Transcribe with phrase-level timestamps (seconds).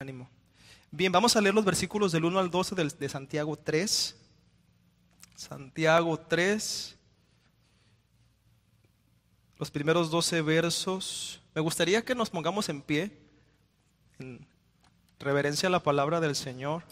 [0.00, 0.30] Ánimo.
[0.92, 4.16] Bien, vamos a leer los versículos del 1 al 12 de, de Santiago 3.
[5.34, 6.96] Santiago 3.
[9.56, 11.42] Los primeros 12 versos.
[11.52, 13.10] Me gustaría que nos pongamos en pie
[14.20, 14.46] en
[15.18, 16.84] reverencia a la palabra del Señor.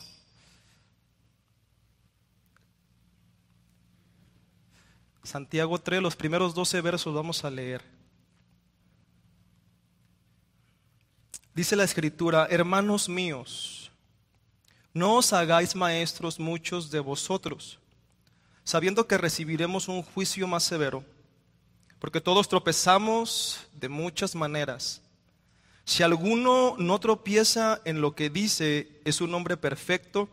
[5.22, 7.95] Santiago 3, los primeros 12 versos vamos a leer.
[11.56, 13.90] Dice la escritura, hermanos míos,
[14.92, 17.78] no os hagáis maestros muchos de vosotros,
[18.62, 21.02] sabiendo que recibiremos un juicio más severo,
[21.98, 25.00] porque todos tropezamos de muchas maneras.
[25.86, 30.28] Si alguno no tropieza en lo que dice, es un hombre perfecto,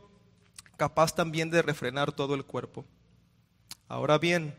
[0.76, 2.84] capaz también de refrenar todo el cuerpo.
[3.88, 4.54] Ahora bien,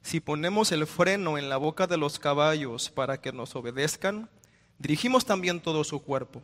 [0.00, 4.30] si ponemos el freno en la boca de los caballos para que nos obedezcan,
[4.84, 6.42] dirigimos también todo su cuerpo.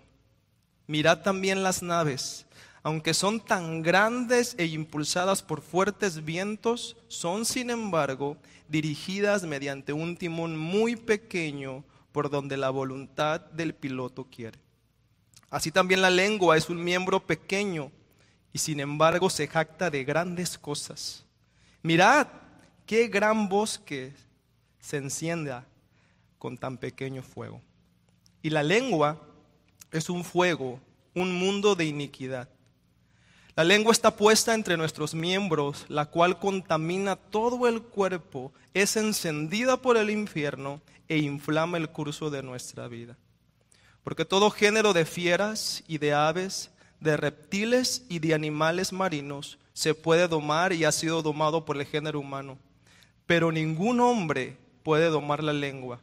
[0.86, 2.46] Mirad también las naves,
[2.82, 10.16] aunque son tan grandes e impulsadas por fuertes vientos, son sin embargo dirigidas mediante un
[10.16, 14.58] timón muy pequeño por donde la voluntad del piloto quiere.
[15.50, 17.92] Así también la lengua es un miembro pequeño
[18.54, 21.26] y sin embargo se jacta de grandes cosas.
[21.82, 22.26] Mirad
[22.86, 24.14] qué gran bosque
[24.80, 25.66] se encienda
[26.38, 27.60] con tan pequeño fuego.
[28.42, 29.20] Y la lengua
[29.92, 30.80] es un fuego,
[31.14, 32.48] un mundo de iniquidad.
[33.56, 39.76] La lengua está puesta entre nuestros miembros, la cual contamina todo el cuerpo, es encendida
[39.76, 43.16] por el infierno e inflama el curso de nuestra vida.
[44.04, 49.94] Porque todo género de fieras y de aves, de reptiles y de animales marinos se
[49.94, 52.58] puede domar y ha sido domado por el género humano
[53.30, 56.00] pero ningún hombre puede domar la lengua.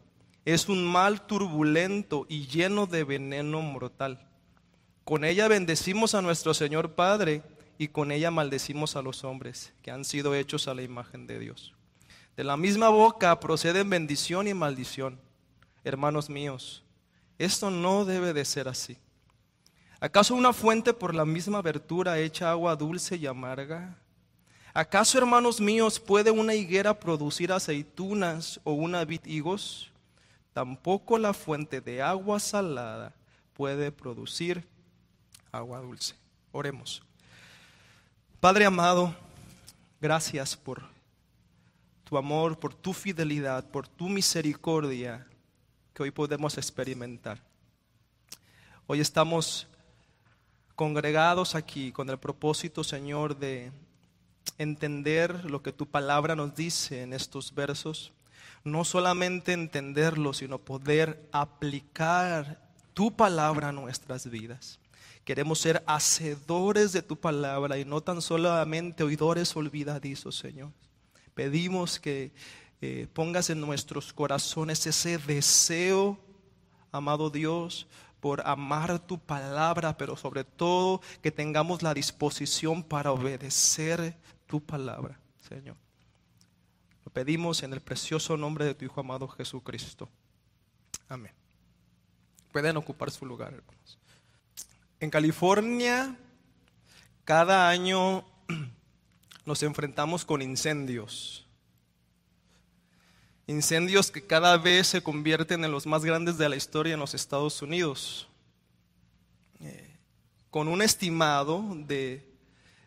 [0.48, 4.30] Es un mal turbulento y lleno de veneno mortal.
[5.04, 7.44] Con ella bendecimos a nuestro Señor Padre
[7.78, 11.40] y con ella maldecimos a los hombres que han sido hechos a la imagen de
[11.40, 11.74] Dios.
[12.38, 15.20] De la misma boca proceden bendición y maldición.
[15.84, 16.82] Hermanos míos,
[17.38, 18.96] esto no debe de ser así.
[20.00, 23.98] ¿Acaso una fuente por la misma abertura echa agua dulce y amarga?
[24.74, 29.92] ¿Acaso, hermanos míos, puede una higuera producir aceitunas o una vid higos?
[30.58, 33.14] Tampoco la fuente de agua salada
[33.54, 34.68] puede producir
[35.52, 36.16] agua dulce.
[36.52, 37.04] Oremos.
[38.40, 39.16] Padre amado,
[40.02, 40.82] gracias por
[42.06, 45.28] tu amor, por tu fidelidad, por tu misericordia
[45.94, 47.40] que hoy podemos experimentar.
[48.88, 49.68] Hoy estamos
[50.74, 53.72] congregados aquí con el propósito, Señor, de
[54.58, 58.12] entender lo que tu palabra nos dice en estos versos,
[58.64, 62.60] no solamente entenderlo, sino poder aplicar
[62.94, 64.80] tu palabra a nuestras vidas.
[65.24, 70.72] Queremos ser hacedores de tu palabra y no tan solamente oidores olvidadizos, Señor.
[71.34, 72.32] Pedimos que
[72.82, 76.18] eh, pongas en nuestros corazones ese deseo,
[76.92, 77.88] amado Dios,
[78.20, 84.18] por amar tu palabra, pero sobre todo que tengamos la disposición para obedecer
[84.48, 85.76] tu palabra, Señor.
[87.18, 90.08] Pedimos en el precioso nombre de tu Hijo amado Jesucristo.
[91.10, 91.34] Amén.
[92.52, 93.98] Pueden ocupar su lugar, hermanos.
[95.00, 96.16] En California,
[97.24, 98.24] cada año
[99.48, 101.48] nos enfrentamos con incendios.
[103.48, 107.16] Incendios que cada vez se convierten en los más grandes de la historia en los
[107.16, 108.28] Estados Unidos.
[109.60, 109.98] Eh,
[110.52, 112.32] con un estimado de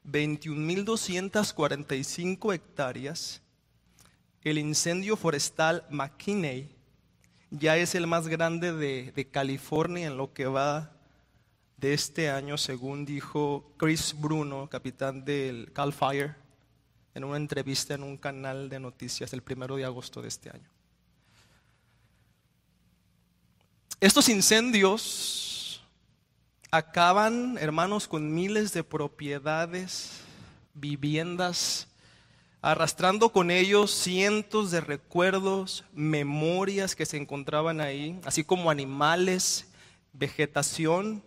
[0.04, 3.42] 21.245 hectáreas,
[4.42, 6.68] el incendio forestal McKinney
[7.50, 10.92] ya es el más grande de, de, California en lo que va
[11.76, 16.36] de este año, según dijo Chris Bruno, capitán del Cal Fire,
[17.14, 20.70] en una entrevista en un canal de noticias el primero de agosto de este año.
[24.00, 25.82] Estos incendios
[26.70, 30.20] acaban, hermanos, con miles de propiedades,
[30.72, 31.86] viviendas,
[32.62, 39.68] arrastrando con ellos cientos de recuerdos, memorias que se encontraban ahí, así como animales,
[40.12, 41.22] vegetación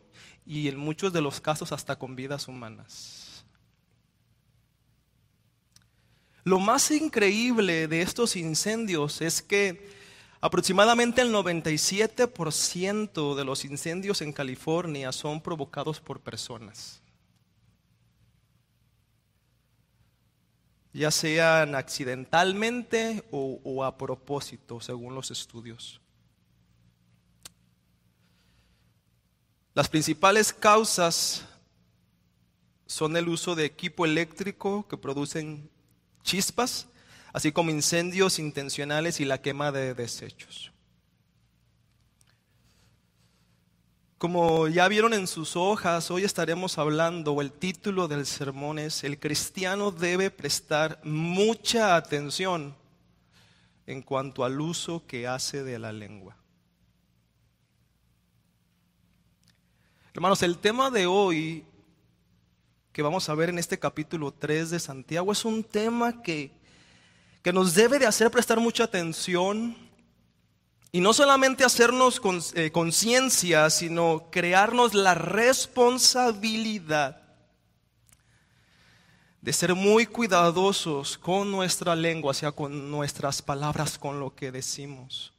[0.46, 3.46] y en muchos de los casos hasta con vidas humanas.
[6.44, 10.04] Lo más increíble de estos incendios es que
[10.44, 17.02] Aproximadamente el 97% de los incendios en California son provocados por personas.
[20.94, 26.00] Ya sean accidentalmente o, a propósito, según los estudios.
[29.74, 31.46] Las principales causas
[32.86, 35.72] son el uso de equipo eléctrico que producen
[36.22, 36.88] chispas,
[37.34, 40.73] así como incendios intencionales y la quema de desechos.
[44.24, 49.04] Como ya vieron en sus hojas, hoy estaremos hablando, o el título del sermón es,
[49.04, 52.74] el cristiano debe prestar mucha atención
[53.86, 56.38] en cuanto al uso que hace de la lengua.
[60.14, 61.66] Hermanos, el tema de hoy
[62.94, 66.50] que vamos a ver en este capítulo 3 de Santiago es un tema que,
[67.42, 69.83] que nos debe de hacer prestar mucha atención
[70.96, 72.22] y no solamente hacernos
[72.54, 77.20] eh, conciencia, sino crearnos la responsabilidad
[79.42, 84.52] de ser muy cuidadosos con nuestra lengua, o sea, con nuestras palabras, con lo que
[84.52, 85.34] decimos.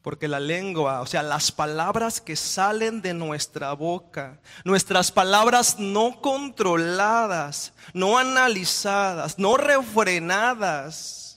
[0.00, 6.20] Porque la lengua, o sea, las palabras que salen de nuestra boca, nuestras palabras no
[6.20, 11.29] controladas, no analizadas, no refrenadas,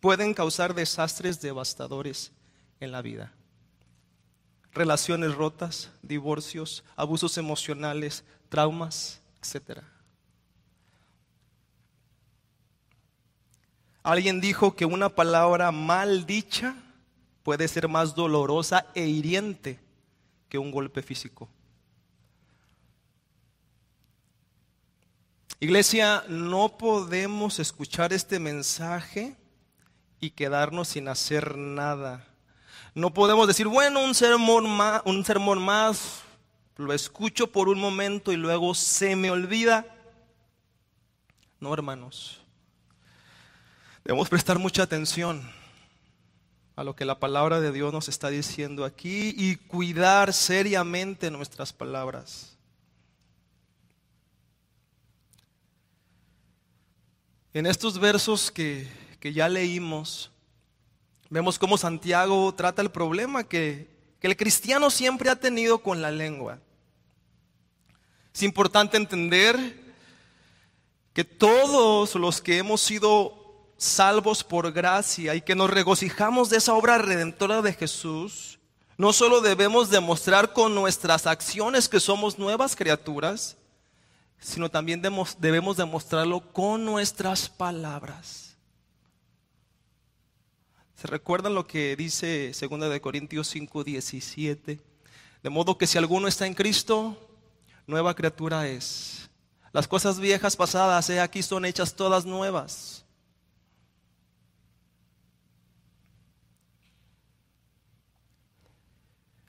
[0.00, 2.32] pueden causar desastres devastadores
[2.80, 3.32] en la vida.
[4.72, 9.80] Relaciones rotas, divorcios, abusos emocionales, traumas, etc.
[14.02, 16.76] Alguien dijo que una palabra mal dicha
[17.42, 19.80] puede ser más dolorosa e hiriente
[20.48, 21.48] que un golpe físico.
[25.58, 29.36] Iglesia, no podemos escuchar este mensaje
[30.20, 32.26] y quedarnos sin hacer nada.
[32.94, 36.22] No podemos decir, bueno, un sermón más, un sermón más
[36.76, 39.86] lo escucho por un momento y luego se me olvida.
[41.58, 42.40] No, hermanos.
[44.04, 45.50] Debemos prestar mucha atención
[46.76, 51.72] a lo que la palabra de Dios nos está diciendo aquí y cuidar seriamente nuestras
[51.72, 52.56] palabras.
[57.54, 58.86] En estos versos que,
[59.20, 60.30] que ya leímos,
[61.30, 63.88] vemos cómo Santiago trata el problema que,
[64.20, 66.58] que el cristiano siempre ha tenido con la lengua.
[68.34, 69.86] Es importante entender
[71.12, 76.74] que todos los que hemos sido salvos por gracia y que nos regocijamos de esa
[76.74, 78.58] obra redentora de Jesús,
[78.98, 83.56] no solo debemos demostrar con nuestras acciones que somos nuevas criaturas,
[84.38, 85.02] sino también
[85.38, 88.45] debemos demostrarlo con nuestras palabras.
[90.96, 94.80] ¿Se recuerdan lo que dice 2 de Corintios 5, 17?
[95.42, 97.14] De modo que si alguno está en Cristo,
[97.86, 99.28] nueva criatura es.
[99.72, 103.04] Las cosas viejas pasadas, aquí, son hechas todas nuevas.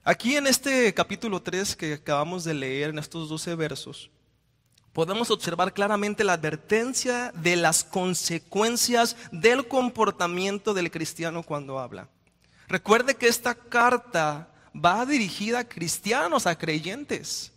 [0.04, 4.10] Aquí en este capítulo 3 que acabamos de leer, en estos 12 versos,
[4.98, 12.08] podemos observar claramente la advertencia de las consecuencias del comportamiento del cristiano cuando habla.
[12.66, 17.52] Recuerde que esta carta va dirigida a cristianos, a creyentes.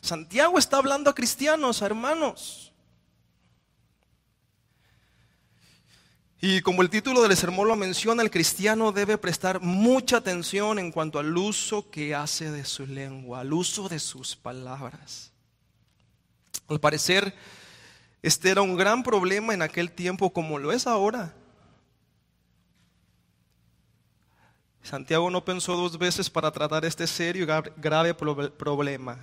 [0.00, 2.72] Santiago está hablando a cristianos, a hermanos.
[6.40, 10.90] Y como el título del sermón lo menciona, el cristiano debe prestar mucha atención en
[10.90, 15.29] cuanto al uso que hace de su lengua, al uso de sus palabras.
[16.70, 17.34] Al parecer,
[18.22, 21.34] este era un gran problema en aquel tiempo como lo es ahora.
[24.80, 29.18] Santiago no pensó dos veces para tratar este serio y grave problema.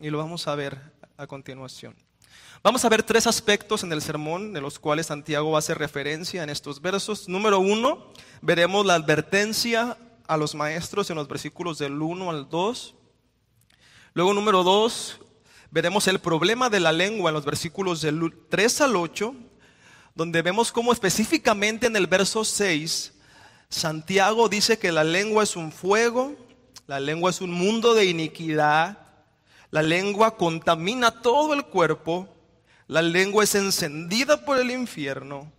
[0.00, 0.76] Y lo vamos a ver
[1.16, 1.94] a continuación.
[2.64, 6.50] Vamos a ver tres aspectos en el sermón de los cuales Santiago hacer referencia en
[6.50, 7.28] estos versos.
[7.28, 9.96] Número uno, veremos la advertencia
[10.26, 12.94] a los maestros en los versículos del 1 al 2.
[14.14, 15.20] Luego, número dos,
[15.72, 19.34] veremos el problema de la lengua en los versículos del 3 al 8,
[20.14, 23.14] donde vemos cómo específicamente en el verso 6,
[23.68, 26.36] Santiago dice que la lengua es un fuego,
[26.86, 28.98] la lengua es un mundo de iniquidad,
[29.72, 32.28] la lengua contamina todo el cuerpo
[32.92, 35.50] la lengua es encendida por el infierno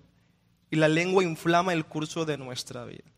[0.70, 3.12] y la lengua inflama el curso de nuestra vida.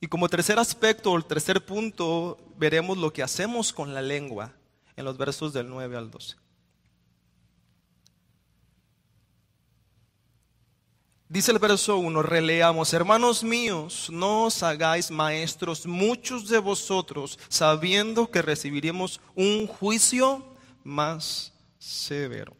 [0.00, 4.52] Y como tercer aspecto o el tercer punto, veremos lo que hacemos con la lengua
[4.96, 6.36] en los versos del 9 al 12.
[11.28, 18.30] Dice el verso 1, releamos, hermanos míos, no os hagáis maestros muchos de vosotros, sabiendo
[18.30, 20.44] que recibiremos un juicio
[20.84, 22.54] más severo.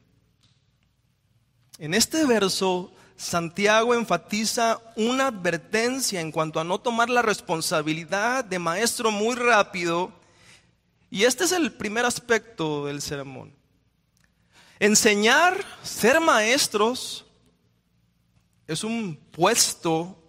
[1.78, 8.58] En este verso, Santiago enfatiza una advertencia en cuanto a no tomar la responsabilidad de
[8.58, 10.12] maestro muy rápido.
[11.14, 13.54] Y este es el primer aspecto del sermón.
[14.80, 17.24] Enseñar, ser maestros,
[18.66, 20.20] es un puesto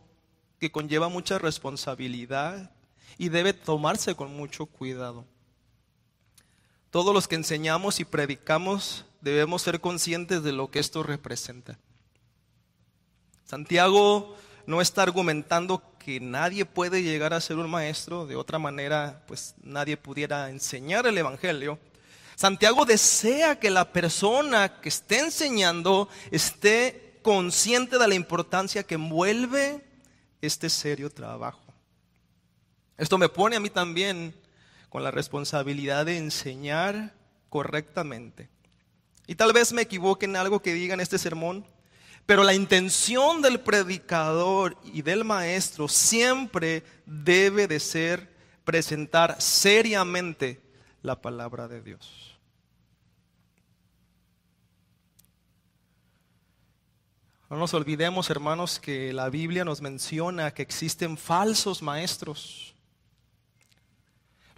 [0.60, 2.70] que conlleva mucha responsabilidad
[3.18, 5.25] y debe tomarse con mucho cuidado.
[6.92, 11.80] Todos los que enseñamos y predicamos debemos ser conscientes de lo que esto representa.
[13.44, 14.38] Santiago
[14.68, 19.55] no está argumentando que nadie puede llegar a ser un maestro, de otra manera pues
[19.63, 21.79] nadie pudiera enseñar el Evangelio.
[22.35, 29.83] Santiago desea que la persona que esté enseñando esté consciente de la importancia que envuelve
[30.41, 31.74] este serio trabajo.
[33.00, 34.35] Esto me pone a mí también
[34.89, 37.15] con la responsabilidad de enseñar
[37.50, 38.47] correctamente.
[39.25, 41.65] Y tal vez me equivoque en algo que diga en este sermón,
[42.25, 50.62] pero la intención del predicador y del maestro siempre debe de ser presentar seriamente
[51.03, 52.36] la palabra de Dios.
[57.50, 62.75] No nos olvidemos, hermanos, que la Biblia nos menciona que existen falsos maestros.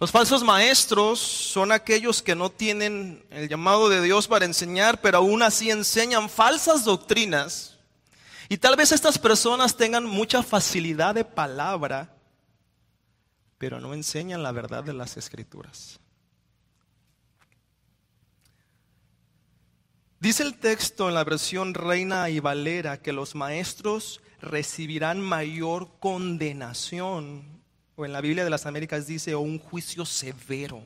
[0.00, 5.18] Los falsos maestros son aquellos que no tienen el llamado de Dios para enseñar, pero
[5.18, 7.76] aún así enseñan falsas doctrinas.
[8.48, 12.14] Y tal vez estas personas tengan mucha facilidad de palabra,
[13.58, 15.98] pero no enseñan la verdad de las escrituras.
[20.20, 27.57] Dice el texto en la versión Reina y Valera que los maestros recibirán mayor condenación,
[27.98, 30.80] o en la Biblia de las Américas dice, o un juicio severo.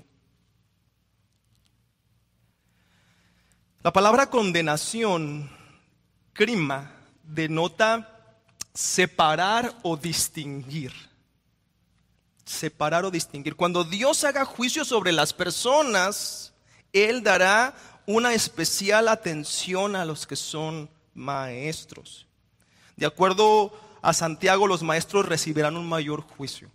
[3.83, 5.51] La palabra condenación,
[6.33, 6.91] crima,
[7.23, 8.35] denota
[8.73, 10.95] separar o distinguir.
[12.47, 13.57] Separar o distinguir.
[13.57, 16.55] Cuando Dios haga juicio sobre las personas,
[16.95, 17.75] Él dará
[18.07, 22.27] una especial atención a los que son maestros.
[22.97, 26.71] De acuerdo a Santiago, los maestros recibirán un mayor juicio.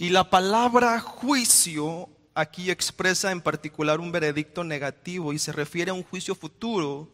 [0.00, 5.94] Y la palabra juicio aquí expresa en particular un veredicto negativo y se refiere a
[5.94, 7.06] un juicio futuro,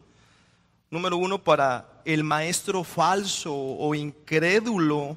[0.89, 5.17] número uno, para el maestro falso o incrédulo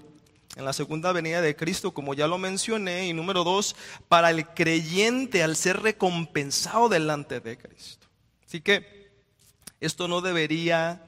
[0.56, 3.76] en la segunda venida de Cristo, como ya lo mencioné, y número dos,
[4.08, 8.08] para el creyente al ser recompensado delante de Cristo.
[8.48, 9.12] Así que
[9.80, 11.06] esto no debería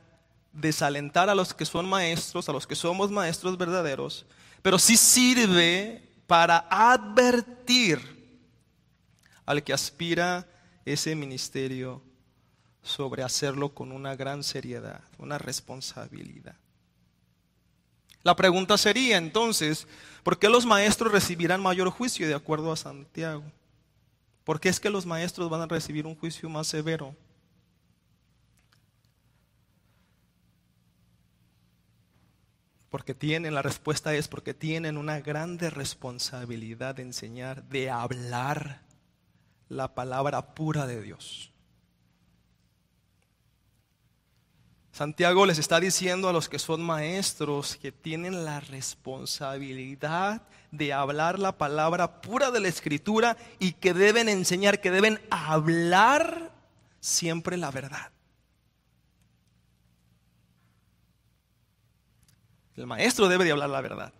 [0.53, 4.27] desalentar a los que son maestros, a los que somos maestros verdaderos,
[4.61, 7.99] pero sí sirve para advertir
[9.45, 10.47] al que aspira
[10.85, 12.01] ese ministerio
[12.81, 16.55] sobre hacerlo con una gran seriedad, una responsabilidad.
[18.23, 19.89] La pregunta sería entonces,
[20.23, 23.43] ¿por qué los maestros recibirán mayor juicio de acuerdo a Santiago?
[24.45, 27.13] ¿Por qué es que los maestros van a recibir un juicio más severo?
[32.91, 38.81] Porque tienen, la respuesta es porque tienen una grande responsabilidad de enseñar, de hablar
[39.69, 41.51] la palabra pura de Dios.
[44.91, 51.39] Santiago les está diciendo a los que son maestros que tienen la responsabilidad de hablar
[51.39, 56.51] la palabra pura de la escritura y que deben enseñar, que deben hablar
[56.99, 58.11] siempre la verdad.
[62.75, 64.13] El maestro debe de hablar la verdad.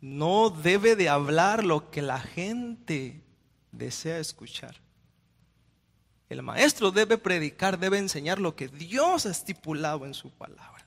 [0.00, 3.22] No debe de hablar lo que la gente
[3.72, 4.76] desea escuchar.
[6.28, 10.86] El maestro debe predicar, debe enseñar lo que Dios ha estipulado en su palabra.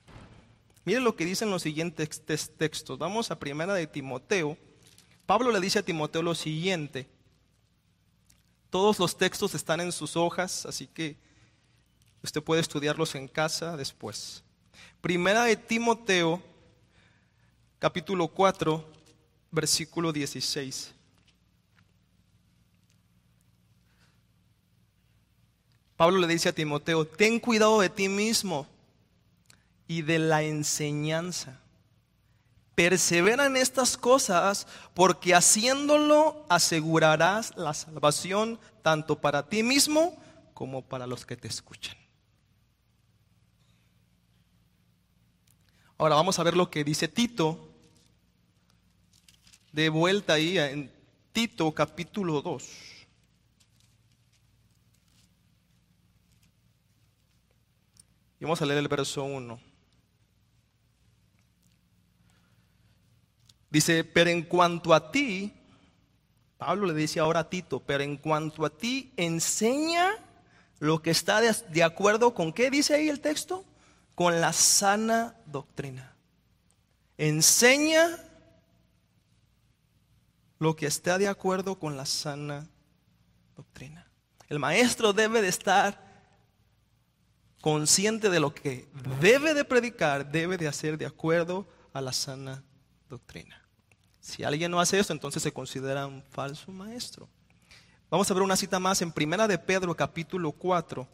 [0.84, 2.24] Miren lo que dicen los siguientes
[2.56, 2.98] textos.
[2.98, 4.56] Vamos a primera de Timoteo.
[5.26, 7.08] Pablo le dice a Timoteo lo siguiente.
[8.70, 11.18] Todos los textos están en sus hojas, así que
[12.22, 14.42] usted puede estudiarlos en casa después.
[15.02, 16.40] Primera de Timoteo,
[17.80, 18.88] capítulo 4,
[19.50, 20.94] versículo 16.
[25.96, 28.68] Pablo le dice a Timoteo, ten cuidado de ti mismo
[29.88, 31.58] y de la enseñanza.
[32.76, 40.16] Persevera en estas cosas porque haciéndolo asegurarás la salvación tanto para ti mismo
[40.54, 42.01] como para los que te escuchan.
[46.02, 47.68] Ahora vamos a ver lo que dice Tito.
[49.70, 50.90] De vuelta ahí en
[51.32, 52.64] Tito capítulo 2.
[58.40, 59.60] Y vamos a leer el verso 1.
[63.70, 65.52] Dice, pero en cuanto a ti,
[66.58, 70.16] Pablo le dice ahora a Tito, pero en cuanto a ti, enseña
[70.80, 73.64] lo que está de, acuerdo con qué dice ahí el texto,
[74.14, 76.14] con la sana doctrina.
[77.16, 78.18] Enseña
[80.58, 82.68] lo que está de acuerdo con la sana
[83.56, 84.08] doctrina.
[84.48, 86.12] El maestro debe de estar
[87.60, 88.88] consciente de lo que
[89.20, 92.62] debe de predicar, debe de hacer de acuerdo a la sana
[93.08, 93.62] doctrina.
[94.20, 97.28] Si alguien no hace esto, entonces se considera un falso maestro.
[98.10, 101.08] Vamos a ver una cita más en Primera de Pedro, capítulo 4.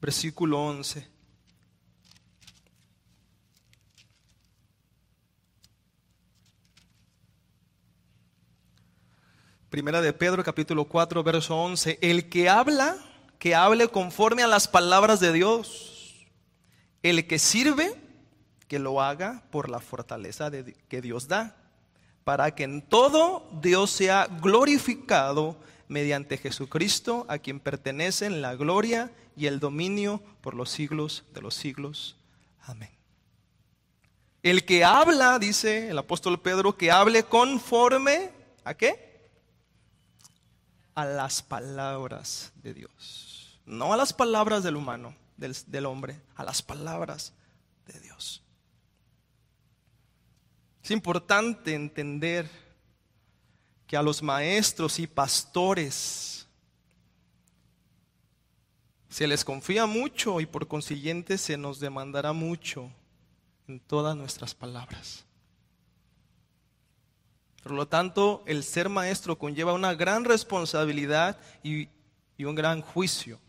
[0.00, 1.06] Versículo 11.
[9.68, 12.96] Primera de Pedro capítulo 4 verso 11, el que habla,
[13.38, 16.26] que hable conforme a las palabras de Dios.
[17.02, 17.94] El que sirve,
[18.66, 21.56] que lo haga por la fortaleza de, que Dios da,
[22.24, 25.56] para que en todo Dios sea glorificado
[25.90, 31.54] mediante Jesucristo, a quien pertenecen la gloria y el dominio por los siglos de los
[31.54, 32.16] siglos.
[32.62, 32.90] Amén.
[34.42, 38.30] El que habla, dice el apóstol Pedro, que hable conforme
[38.64, 39.10] a qué?
[40.94, 43.60] a las palabras de Dios.
[43.64, 47.32] No a las palabras del humano, del, hombre, a las palabras
[47.86, 48.42] de Dios.
[50.82, 52.50] Es importante entender
[53.90, 56.46] que a los maestros y pastores
[59.08, 62.88] se les confía mucho y por consiguiente se nos demandará mucho
[63.66, 65.24] en todas nuestras palabras.
[67.64, 71.88] Por lo tanto, el ser maestro conlleva una gran responsabilidad y,
[72.38, 73.40] un gran juicio.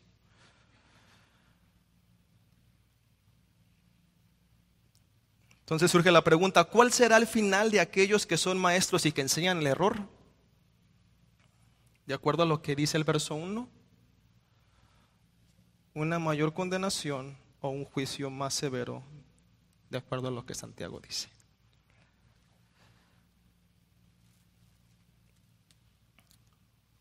[5.59, 9.21] Entonces surge la pregunta, ¿cuál será el final de aquellos que son maestros y que
[9.21, 9.99] enseñan el error?
[12.05, 13.67] De acuerdo a lo que dice el verso 1,
[15.93, 19.03] una mayor condenación o un juicio más severo,
[19.89, 21.29] de acuerdo a lo que Santiago dice.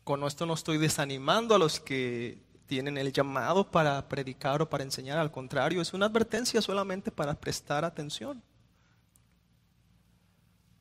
[0.03, 4.83] Con esto no estoy desanimando a los que tienen el llamado para predicar o para
[4.83, 8.41] enseñar, al contrario, es una advertencia solamente para prestar atención.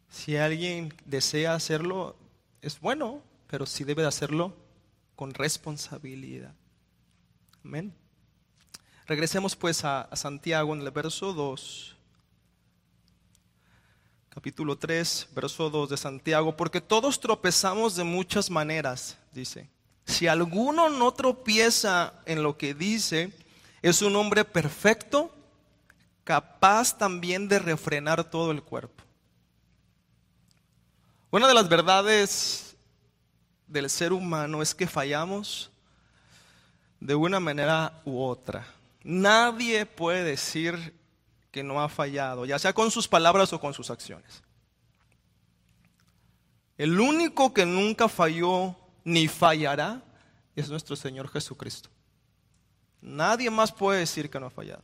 [0.08, 2.16] Si alguien desea hacerlo,
[2.62, 4.54] es bueno, pero sí debe de hacerlo
[5.16, 6.54] con responsabilidad.
[7.64, 7.92] Amén.
[9.06, 11.96] Regresemos pues a, a Santiago en el verso 2
[14.30, 19.68] capítulo 3, verso 2 de Santiago, porque todos tropezamos de muchas maneras, dice.
[20.06, 23.32] Si alguno no tropieza en lo que dice,
[23.82, 25.34] es un hombre perfecto,
[26.22, 29.02] capaz también de refrenar todo el cuerpo.
[31.32, 32.69] Una de las verdades
[33.70, 35.70] del ser humano es que fallamos
[36.98, 38.66] de una manera u otra.
[39.02, 40.94] Nadie puede decir
[41.50, 44.42] que no ha fallado, ya sea con sus palabras o con sus acciones.
[46.76, 50.02] El único que nunca falló ni fallará
[50.56, 51.88] es nuestro Señor Jesucristo.
[53.00, 54.82] Nadie más puede decir que no ha fallado.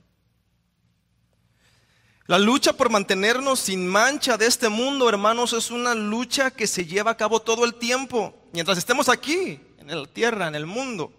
[2.26, 6.84] La lucha por mantenernos sin mancha de este mundo, hermanos, es una lucha que se
[6.84, 11.12] lleva a cabo todo el tiempo, mientras estemos aquí, en la tierra, en el mundo.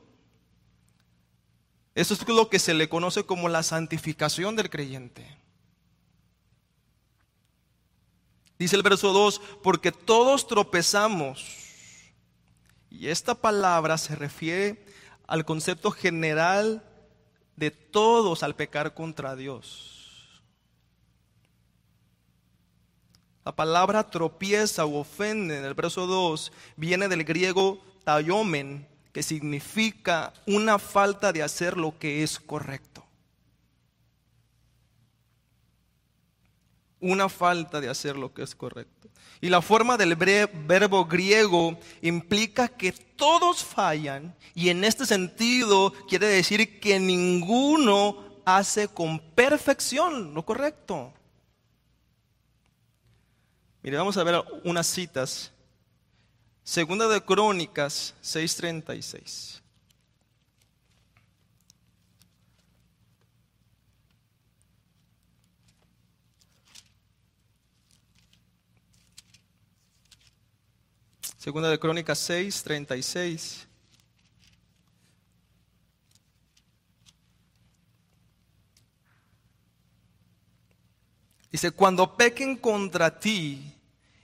[1.96, 5.26] Eso es lo que se le conoce como la santificación del creyente.
[8.60, 11.46] Dice el verso 2, porque todos tropezamos.
[12.90, 14.86] Y esta palabra se refiere
[15.26, 16.84] al concepto general
[17.56, 19.97] de todos al pecar contra Dios.
[23.48, 30.34] La palabra tropieza o ofende en el verso 2 viene del griego tayomen, que significa
[30.46, 33.06] una falta de hacer lo que es correcto.
[37.00, 39.08] Una falta de hacer lo que es correcto.
[39.40, 46.28] Y la forma del verbo griego implica que todos fallan y en este sentido quiere
[46.28, 51.14] decir que ninguno hace con perfección lo correcto.
[53.84, 55.52] Mire, vamos a ver unas citas.
[56.64, 59.62] Segunda de Crónicas 6:36.
[71.48, 73.67] Segunda de Crónicas 6, 36.
[81.58, 83.74] Dice, cuando pequen contra ti,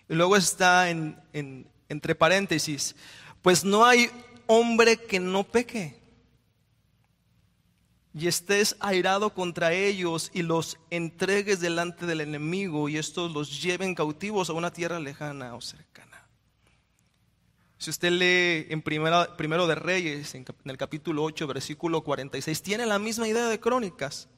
[0.07, 1.17] y luego está en,
[1.89, 2.95] entre paréntesis,
[3.41, 4.07] pues no hay
[4.45, 5.99] hombre que no peque.
[8.13, 13.95] Y estés airado contra ellos y los entregues delante del enemigo y estos los lleven
[13.95, 16.27] cautivos a una tierra lejana o cercana.
[17.79, 22.85] Si usted lee en primera, primero de Reyes, en, el capítulo 8, versículo 46, tiene
[22.85, 24.29] la misma idea de crónicas.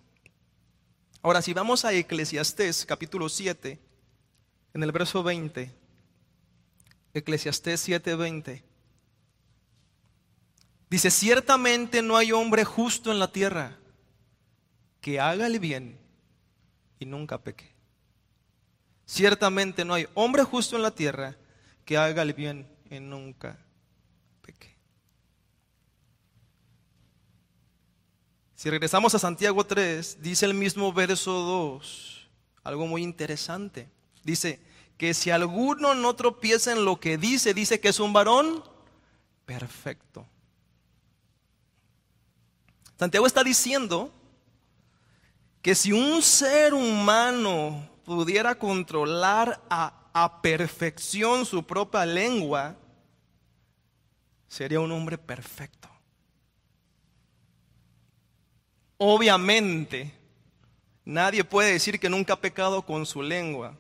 [1.25, 3.79] Ahora, si vamos a Eclesiastés, capítulo 7,
[4.75, 5.73] en el verso 20,
[7.15, 8.61] Eclesiastés 7:20.
[10.88, 13.75] Dice, ciertamente no hay hombre justo en la tierra
[15.01, 15.97] que haga el bien
[16.99, 17.73] y nunca peque.
[19.07, 21.35] Ciertamente no hay hombre justo en la tierra
[21.85, 23.57] que haga el bien y nunca
[24.43, 24.77] peque.
[28.55, 32.27] Si regresamos a Santiago 3, dice el mismo verso 2,
[32.63, 33.89] algo muy interesante.
[34.23, 34.59] Dice,
[34.97, 38.63] que si alguno no tropieza en lo que dice, dice que es un varón
[39.45, 40.25] perfecto.
[42.97, 44.11] Santiago está diciendo
[45.61, 52.77] que si un ser humano pudiera controlar a, a perfección su propia lengua,
[54.47, 55.89] sería un hombre perfecto.
[58.97, 60.13] Obviamente,
[61.03, 63.77] nadie puede decir que nunca ha pecado con su lengua.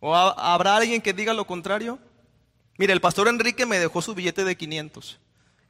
[0.00, 1.98] ¿O habrá alguien que diga lo contrario?
[2.76, 5.18] Mire, el pastor Enrique me dejó su billete de 500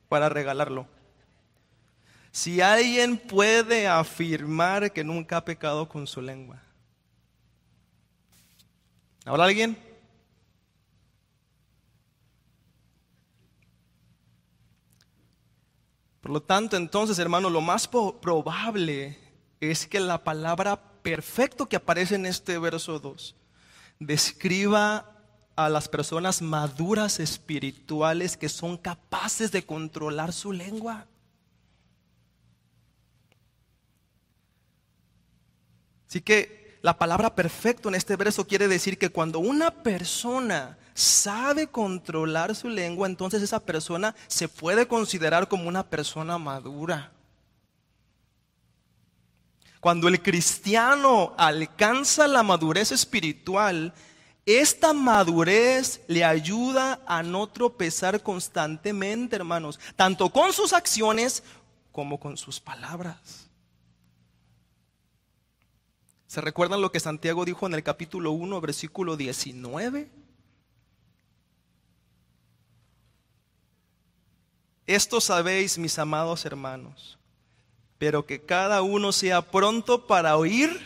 [0.08, 0.86] para regalarlo.
[2.30, 6.62] Si alguien puede afirmar que nunca ha pecado con su lengua.
[9.24, 9.87] ¿Habrá alguien?
[16.28, 19.16] Por lo tanto, entonces, hermano, lo más probable
[19.60, 23.34] es que la palabra perfecto que aparece en este verso 2
[23.98, 25.10] describa
[25.56, 31.06] a las personas maduras espirituales que son capaces de controlar su lengua.
[36.06, 41.68] Así que la palabra perfecto en este verso quiere decir que cuando una persona sabe
[41.68, 47.12] controlar su lengua, entonces esa persona se puede considerar como una persona madura.
[49.78, 53.94] Cuando el cristiano alcanza la madurez espiritual,
[54.44, 61.44] esta madurez le ayuda a no tropezar constantemente, hermanos, tanto con sus acciones
[61.92, 63.48] como con sus palabras.
[66.26, 70.10] ¿Se recuerdan lo que Santiago dijo en el capítulo 1, versículo 19?
[74.88, 77.18] Esto sabéis, mis amados hermanos
[77.98, 80.80] pero que cada uno sea pronto para oír,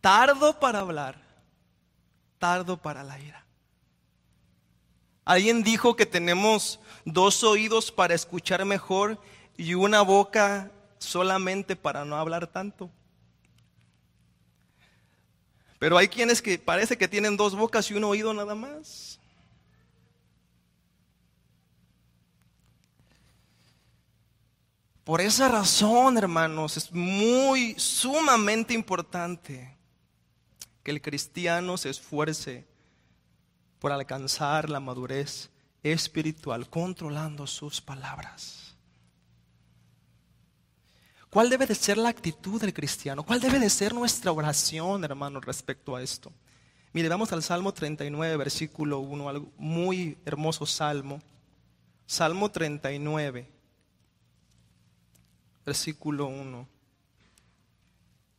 [0.00, 1.18] tardo para hablar,
[2.38, 3.44] tardo para la ira.
[5.24, 9.18] Alguien dijo que tenemos dos oídos para escuchar mejor
[9.56, 12.90] y una boca solamente para no hablar tanto.
[15.78, 19.18] Pero hay quienes que parece que tienen dos bocas y un oído nada más.
[25.04, 29.76] Por esa razón, hermanos, es muy sumamente importante
[30.82, 32.66] que el cristiano se esfuerce
[33.78, 35.50] por alcanzar la madurez
[35.82, 38.74] espiritual, controlando sus palabras.
[41.28, 43.24] ¿Cuál debe de ser la actitud del cristiano?
[43.24, 46.32] ¿Cuál debe de ser nuestra oración, hermanos, respecto a esto?
[46.94, 51.20] Mire, vamos al Salmo 39, versículo 1, algo muy hermoso salmo.
[52.06, 53.53] Salmo 39
[55.64, 56.68] versículo 1.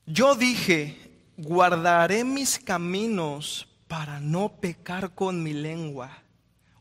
[0.06, 0.98] Yo dije,
[1.38, 6.24] guardaré mis caminos para no pecar con mi lengua.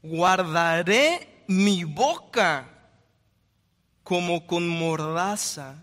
[0.02, 2.68] Guardaré mi boca
[4.02, 5.82] como con mordaza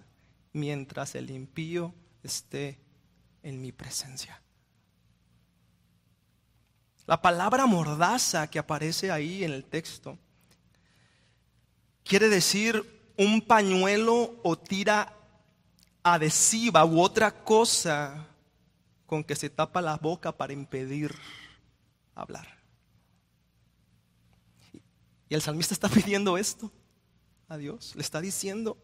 [0.54, 1.94] mientras el impío
[2.24, 2.80] esté
[3.42, 4.42] en mi presencia.
[7.08, 10.18] La palabra mordaza que aparece ahí en el texto
[12.04, 15.14] quiere decir un pañuelo o tira
[16.04, 18.28] adhesiva u otra cosa
[19.06, 21.14] con que se tapa la boca para impedir
[22.16, 22.48] hablar.
[25.30, 26.72] Y el salmista está pidiendo esto
[27.48, 28.78] a Dios, le está diciendo,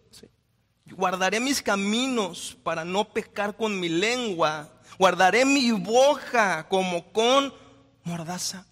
[0.85, 4.69] guardaré mis caminos para no pecar con mi lengua,
[4.99, 7.53] guardaré mi boca como con
[8.03, 8.65] mordaza.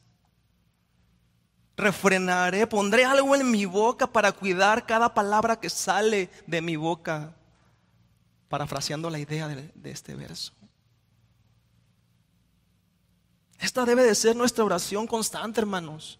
[1.77, 7.35] Refrenaré, pondré algo en mi boca para cuidar cada palabra que sale de mi boca,
[8.47, 10.53] parafraseando la idea de, este verso.
[13.59, 16.19] Esta debe de ser nuestra oración constante, hermanos.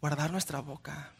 [0.00, 1.12] Guardar nuestra boca.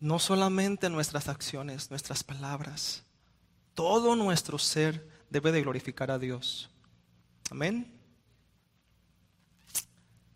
[0.00, 3.04] No solamente nuestras acciones, nuestras palabras,
[3.74, 6.70] todo nuestro ser debe de glorificar a Dios.
[7.50, 7.90] Amén.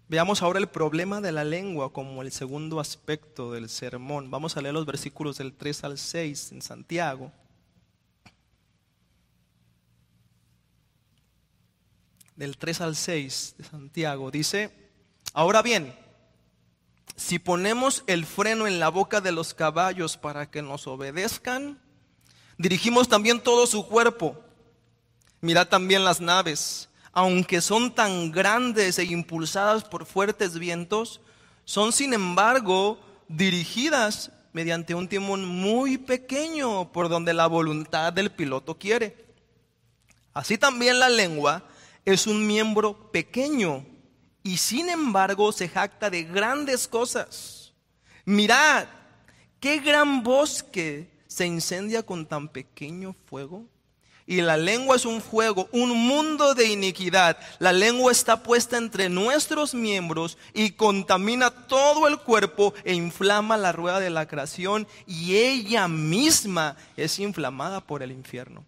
[0.08, 4.30] Veamos ahora el problema de la lengua como el segundo aspecto del sermón.
[4.30, 7.30] Vamos a leer los versículos del 3 al 6 en Santiago.
[12.36, 14.72] Del 3 al 6 de Santiago dice,
[15.34, 15.94] ahora bien,
[17.16, 21.80] si ponemos el freno en la boca de los caballos para que nos obedezcan,
[22.58, 24.36] dirigimos también todo su cuerpo.
[25.40, 31.20] Mirad también las naves aunque son tan grandes e impulsadas por fuertes vientos,
[31.64, 38.78] son sin embargo dirigidas mediante un timón muy pequeño por donde la voluntad del piloto
[38.78, 39.26] quiere.
[40.32, 41.64] Así también la lengua
[42.04, 43.84] es un miembro pequeño
[44.44, 47.72] y sin embargo se jacta de grandes cosas.
[48.24, 48.86] Mirad,
[49.58, 53.66] qué gran bosque se incendia con tan pequeño fuego
[54.28, 57.38] y la lengua es un fuego, un mundo de iniquidad.
[57.60, 63.72] La lengua está puesta entre nuestros miembros y contamina todo el cuerpo e inflama la
[63.72, 68.66] rueda de la creación y ella misma es inflamada por el infierno.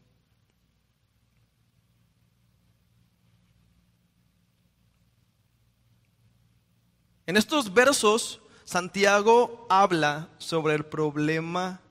[7.27, 11.83] En estos versos, Santiago habla sobre el problema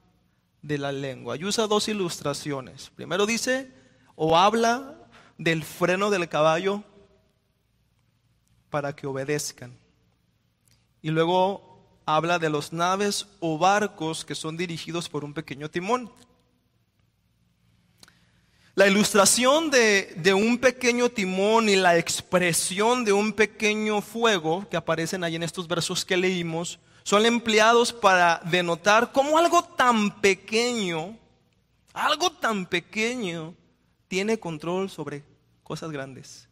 [0.61, 1.37] de la lengua.
[1.37, 2.91] Y usa dos ilustraciones.
[2.95, 3.71] Primero dice,
[4.15, 4.95] o habla
[5.37, 6.83] del freno del caballo
[8.69, 9.77] para que obedezcan.
[11.01, 11.69] Y luego
[12.05, 16.11] habla de los naves o barcos que son dirigidos por un pequeño timón.
[18.75, 24.77] La ilustración de, de, un pequeño timón y la expresión de un pequeño fuego que
[24.77, 31.17] aparecen ahí en estos versos que leímos son empleados para denotar cómo algo tan pequeño,
[31.93, 33.55] algo tan pequeño,
[34.07, 35.23] tiene control sobre
[35.63, 36.47] cosas grandes.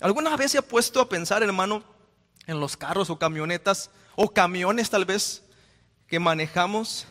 [0.00, 1.82] ¿Alguna vez se ha puesto a pensar, hermano,
[2.46, 5.42] en los carros o camionetas o camiones tal vez
[6.06, 7.06] que manejamos?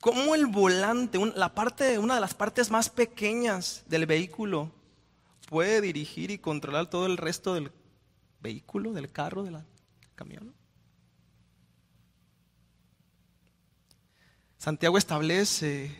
[0.00, 4.70] ¿Cómo el volante, la parte, una de las partes más pequeñas del vehículo,
[5.48, 7.72] puede dirigir y controlar todo el resto del
[8.40, 9.64] vehículo, del carro, de la
[10.16, 10.52] camión.
[14.58, 15.94] Santiago establece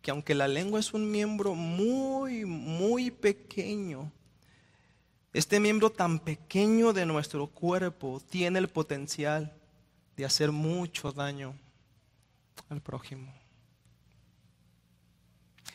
[0.00, 4.10] que aunque la lengua es un miembro muy, muy pequeño,
[5.32, 9.52] este miembro tan pequeño de nuestro cuerpo tiene el potencial
[10.16, 11.54] de hacer mucho daño
[12.68, 13.32] al prójimo.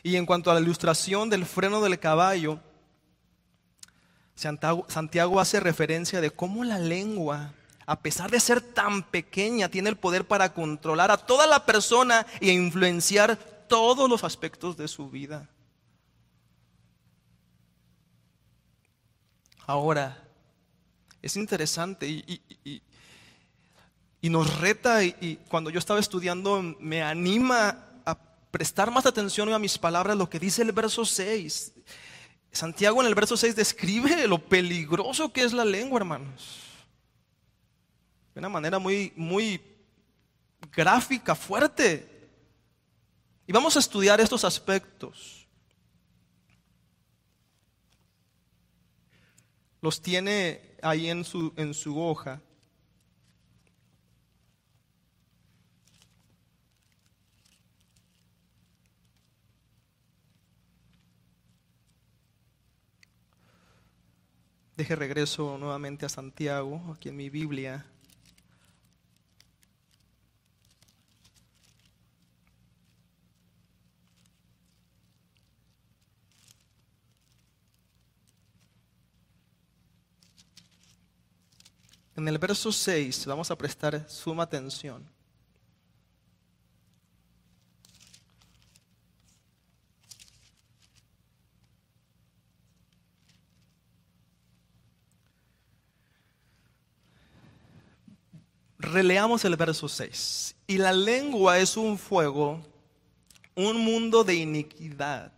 [0.02, 2.60] Y en cuanto a la ilustración del freno del caballo,
[4.34, 7.52] Santiago, hace referencia de cómo la lengua
[7.88, 12.26] a pesar de ser tan pequeña, tiene el poder para controlar a toda la persona
[12.38, 15.48] e influenciar todos los aspectos de su vida.
[19.66, 20.22] Ahora,
[21.22, 22.82] es interesante y,
[24.20, 28.18] nos reta y, cuando yo estaba estudiando me anima a
[28.50, 31.72] prestar más atención a mis palabras lo que dice el verso 6.
[32.52, 36.67] Santiago en el verso 6 describe lo peligroso que es la lengua, hermanos
[38.38, 39.60] de una manera muy, muy
[40.70, 42.30] gráfica, fuerte.
[43.48, 45.44] Y vamos a estudiar estos aspectos.
[49.80, 52.40] Los tiene ahí en su, en su hoja.
[64.76, 67.84] Deje regreso nuevamente a Santiago, aquí en mi Biblia.
[82.18, 85.08] En el verso 6 vamos a prestar suma atención.
[98.80, 100.56] Releamos el verso 6.
[100.66, 102.60] Y la lengua es un fuego,
[103.54, 105.30] un mundo de iniquidad.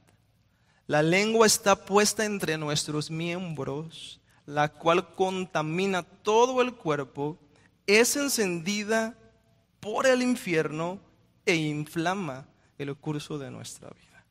[0.87, 4.20] La lengua está puesta entre nuestros miembros,
[4.51, 7.39] la cual contamina todo el cuerpo,
[7.87, 9.17] es encendida
[9.79, 10.99] por el infierno
[11.47, 14.27] e inflama el curso de nuestra vida.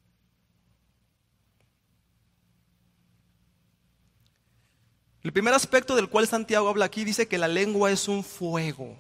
[5.24, 8.98] El primer aspecto del cual Santiago habla aquí dice que la lengua es un fuego.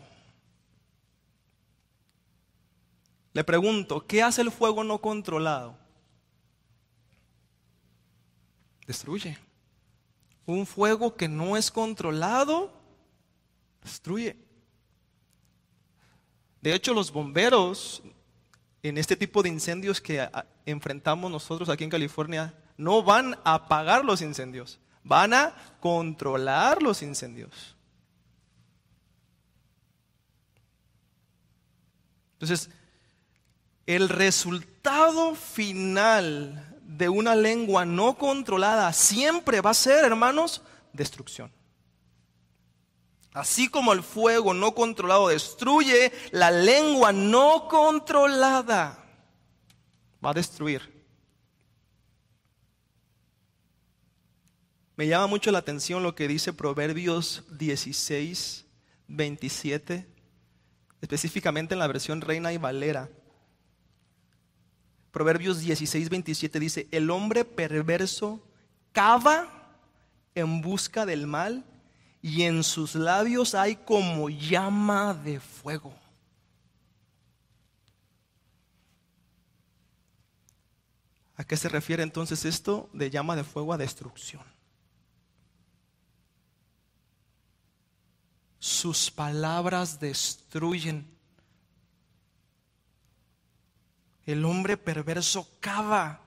[3.33, 5.77] Le pregunto, ¿qué hace el fuego no controlado?
[8.87, 9.48] Destruye.
[10.49, 12.73] Un fuego que no es controlado,
[13.83, 14.35] destruye.
[16.59, 18.01] De hecho, los bomberos
[18.81, 20.27] en este tipo de incendios que
[20.65, 27.03] enfrentamos nosotros aquí en California no van a apagar los incendios, van a controlar los
[27.03, 27.75] incendios.
[32.33, 32.71] Entonces,
[33.85, 41.51] el resultado final de una lengua no controlada siempre va a ser, hermanos, destrucción.
[43.31, 49.05] Así como el fuego no controlado destruye, la lengua no controlada
[50.25, 50.81] va a destruir.
[54.95, 58.65] Me llama mucho la atención lo que dice Proverbios 16,
[59.07, 60.07] 27,
[61.01, 63.11] específicamente en la versión Reina y Valera.
[65.11, 68.41] Proverbios 16, 27 dice, el hombre perverso
[68.91, 69.47] cava
[70.35, 71.65] en busca del mal
[72.21, 75.93] y en sus labios hay como llama de fuego.
[81.35, 84.43] ¿A qué se refiere entonces esto de llama de fuego a destrucción?
[88.59, 91.18] Sus palabras destruyen
[94.29, 96.21] El hombre perverso cava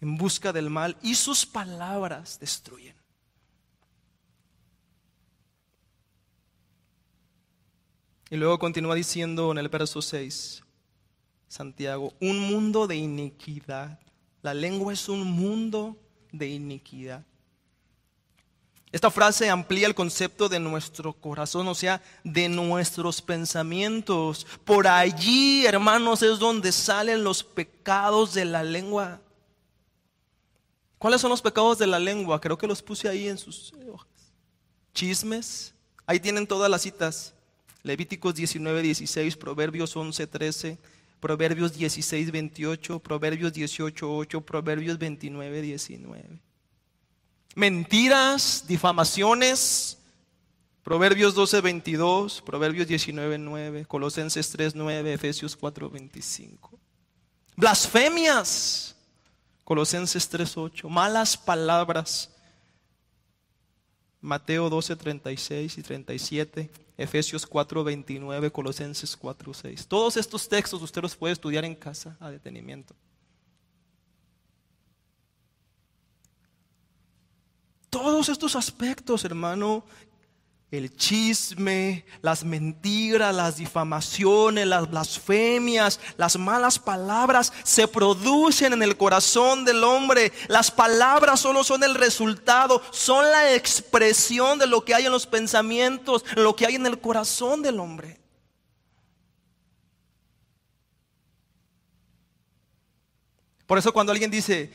[0.00, 2.96] en busca del mal y sus palabras destruyen.
[8.30, 10.64] Y luego continúa diciendo en el verso 6,
[11.46, 14.00] Santiago, un mundo de iniquidad.
[14.42, 15.96] La lengua es un mundo
[16.32, 17.24] de iniquidad.
[18.92, 24.46] Esta frase amplía el concepto de nuestro corazón, o sea, de nuestros pensamientos.
[24.64, 29.20] Por allí, hermanos, es donde salen los pecados de la lengua.
[30.98, 32.40] ¿Cuáles son los pecados de la lengua?
[32.40, 34.08] Creo que los puse ahí en sus hojas.
[34.92, 35.72] Chismes.
[36.04, 37.32] Ahí tienen todas las citas.
[37.84, 40.78] Levíticos 19, 16, Proverbios 11, 13,
[41.20, 46.49] Proverbios 16, 28, Proverbios 18, 8, Proverbios 29, 19
[47.54, 49.96] mentiras, difamaciones.
[50.82, 56.78] Proverbios 12, 22, Proverbios 19, 9, Colosenses 3, 9, Efesios 4, 25.
[57.54, 58.96] Blasfemias,
[59.62, 60.88] Colosenses 3, 8.
[60.88, 62.30] Malas palabras,
[64.20, 69.86] Mateo 12, 36 y 37, Efesios 4, 29, Colosenses 4, 6.
[69.86, 72.94] Todos estos textos usted los puede estudiar en casa a detenimiento.
[77.90, 79.84] Todos estos aspectos, hermano,
[80.70, 88.96] el chisme, las mentiras, las difamaciones, las blasfemias, las malas palabras se producen en el
[88.96, 90.32] corazón del hombre.
[90.46, 95.26] Las palabras solo son el resultado, son la expresión de lo que hay en los
[95.26, 98.20] pensamientos, lo que hay en el corazón del hombre.
[103.70, 104.72] Por eso cuando alguien dice,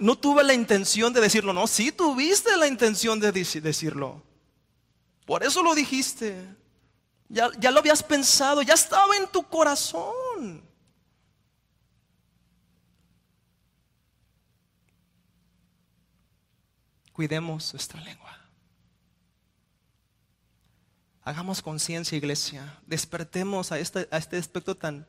[0.00, 4.22] no tuve la intención de decirlo, no, sí tuviste la intención de decirlo.
[5.26, 6.42] Por eso lo dijiste.
[7.28, 10.62] Ya, lo habías pensado, ya estaba en tu corazón.
[17.12, 18.34] Cuidemos nuestra lengua.
[21.22, 22.80] Hagamos conciencia, iglesia.
[22.86, 25.06] Despertemos a este, a este aspecto tan,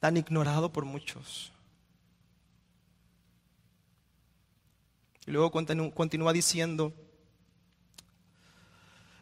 [0.00, 1.52] tan ignorado por muchos.
[5.30, 6.92] Y luego continúa diciendo,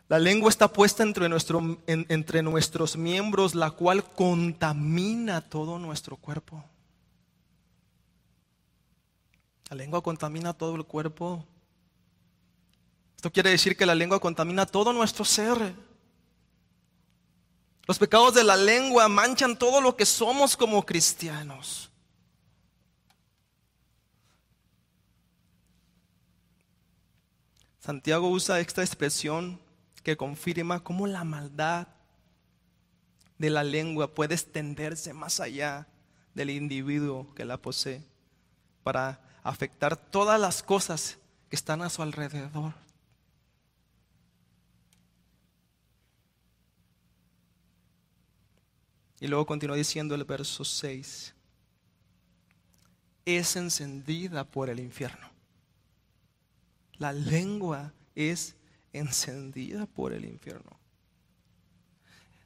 [0.09, 6.65] la lengua está puesta entre, nuestro, entre nuestros miembros, la cual contamina todo nuestro cuerpo.
[9.69, 11.45] La lengua contamina todo el cuerpo.
[13.17, 15.75] Esto quiere decir que la lengua contamina todo nuestro ser.
[17.87, 21.88] Los pecados de la lengua manchan todo lo que somos como cristianos.
[27.89, 29.59] Santiago usa esta expresión
[30.03, 31.89] que confirma cómo la maldad
[33.39, 35.89] de la lengua puede extenderse más allá
[36.35, 38.03] del individuo que la posee
[38.83, 41.17] para afectar todas las cosas
[41.49, 42.75] que están a su alrededor.
[49.19, 51.35] Y luego continúa diciendo el verso 6,
[53.25, 55.38] es encendida por el infierno.
[56.99, 58.57] La lengua es
[58.93, 60.79] encendida por el infierno.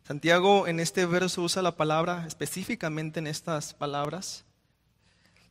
[0.04, 4.44] Santiago en este verso usa la palabra, específicamente en estas palabras,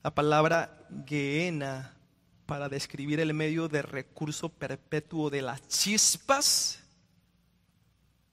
[0.04, 1.96] la palabra geena
[2.46, 6.84] para describir el medio de recurso perpetuo de las chispas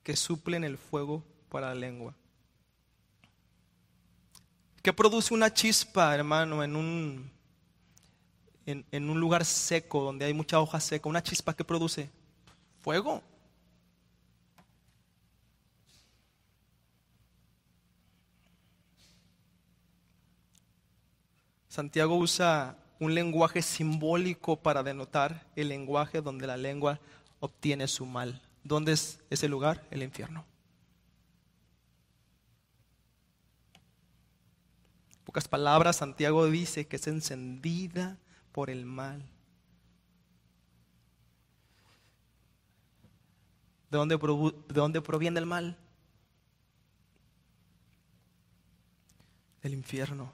[0.02, 2.14] que suplen el fuego para la lengua.
[4.82, 7.30] ¿Qué produce una chispa, hermano, en un,
[8.68, 11.08] en, un lugar seco, donde hay mucha hoja seca?
[11.08, 12.10] ¿Una chispa qué produce?
[12.82, 13.22] Fuego.
[21.68, 27.00] Santiago usa un lenguaje simbólico para denotar el lenguaje donde la lengua
[27.40, 28.42] obtiene su mal.
[28.64, 29.86] ¿Dónde es ese lugar?
[29.90, 30.44] El infierno.
[35.10, 38.18] En pocas palabras, Santiago dice que es encendida
[38.53, 39.22] por el mal.
[43.90, 45.76] ¿De dónde, de dónde proviene el mal?
[49.62, 50.32] Del infierno.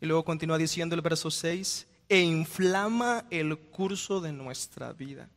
[0.00, 5.28] Y luego continúa diciendo el verso 6, e inflama el curso de nuestra vida.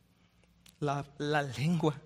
[0.78, 2.00] La, la, lengua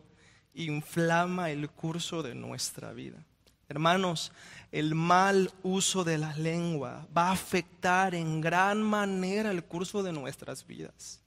[0.54, 3.24] inflama el curso de nuestra vida.
[3.68, 4.32] Hermanos,
[4.70, 10.12] el mal uso de la lengua va a afectar en gran manera el curso de
[10.12, 11.20] nuestras vidas.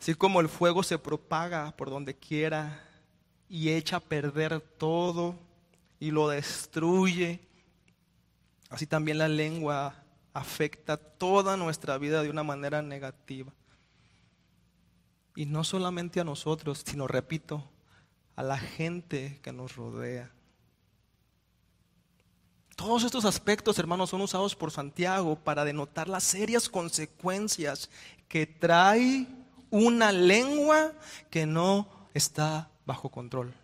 [0.00, 2.82] Así como el fuego se propaga por donde quiera
[3.48, 5.36] y echa a perder todo
[5.98, 7.46] y lo destruye,
[8.68, 9.94] Así también la lengua
[10.34, 13.52] afecta toda nuestra vida de una manera negativa.
[15.34, 17.68] Y no solamente a nosotros, sino, repito,
[18.36, 20.30] a la gente que nos rodea.
[22.76, 27.88] Todos estos aspectos, hermanos, son usados por Santiago para denotar las serias consecuencias
[28.28, 29.26] que trae
[29.70, 30.92] una lengua
[31.30, 33.54] que no está bajo control.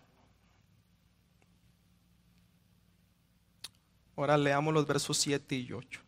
[4.16, 6.00] Ahora leamos los versos 7 y 8.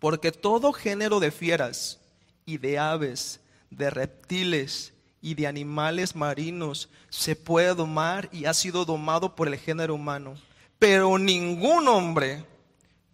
[0.00, 2.00] Porque todo género de fieras
[2.44, 4.92] y de aves, de reptiles
[5.22, 10.34] y de animales marinos se puede domar y ha sido domado por el género humano.
[10.78, 12.44] Pero ningún hombre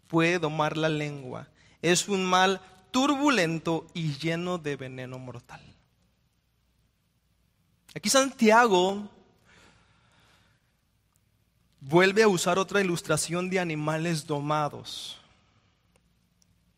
[0.06, 1.48] puede domar la lengua.
[1.82, 5.60] Es un mal turbulento y lleno de veneno mortal.
[7.94, 9.08] Aquí Santiago
[11.80, 15.18] vuelve a usar otra ilustración de animales domados.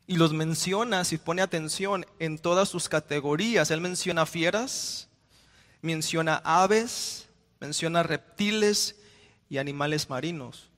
[0.07, 3.71] Y los menciona, si pone atención, en todas sus categorías.
[3.71, 5.08] Él menciona fieras,
[5.83, 7.29] menciona aves,
[7.61, 8.97] menciona reptiles
[9.49, 10.69] y animales marinos.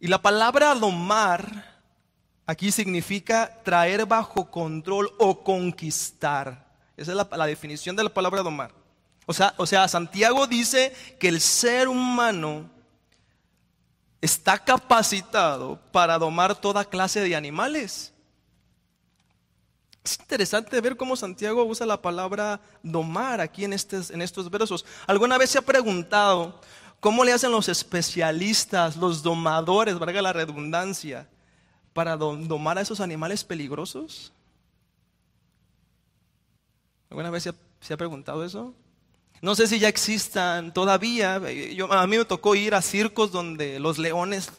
[0.00, 1.80] Y la palabra domar
[2.46, 6.66] aquí significa traer bajo control o conquistar.
[6.96, 8.72] Esa es la, definición de la palabra domar.
[9.26, 12.70] O sea, o sea, Santiago dice que el ser humano
[14.20, 18.13] está capacitado para domar toda clase de animales.
[20.04, 24.84] Es interesante ver cómo Santiago usa la palabra domar aquí en, estos, versos.
[25.06, 26.60] ¿Alguna vez se ha preguntado
[27.00, 31.26] cómo le hacen los especialistas, los domadores, valga la redundancia,
[31.94, 34.30] para domar a esos animales peligrosos?
[37.08, 37.48] ¿Alguna vez
[37.80, 38.74] se ha preguntado eso?
[39.40, 41.36] No sé si ya existan todavía.
[41.36, 44.50] A mí me tocó ir a circos donde los leones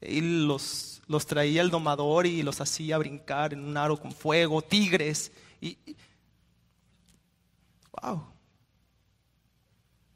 [0.00, 4.62] y los, los traía el domador y los hacía brincar en un aro con fuego,
[4.62, 5.32] tigres.
[5.60, 5.76] Y,
[8.00, 8.22] wow.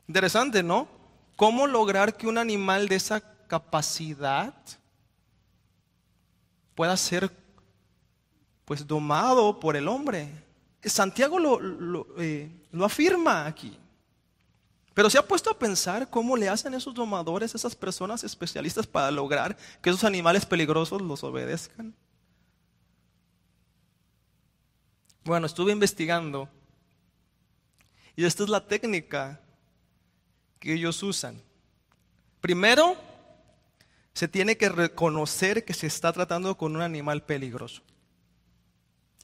[0.06, 0.86] Interesante, ¿no?
[1.34, 4.54] ¿Cómo lograr que un animal de esa capacidad
[6.74, 7.30] pueda ser
[8.66, 10.28] pues domado por el hombre?
[10.84, 13.78] Santiago lo, lo, eh, lo afirma aquí.
[14.94, 19.10] Pero se ha puesto a pensar cómo le hacen esos domadores, esas personas especialistas para
[19.10, 21.94] lograr que esos animales peligrosos los obedezcan.
[25.24, 26.48] Bueno, estuve investigando
[28.16, 29.40] y esta es la técnica
[30.58, 31.40] que ellos usan.
[32.40, 32.96] Primero,
[34.12, 37.82] se tiene que reconocer que se está tratando con un animal peligroso.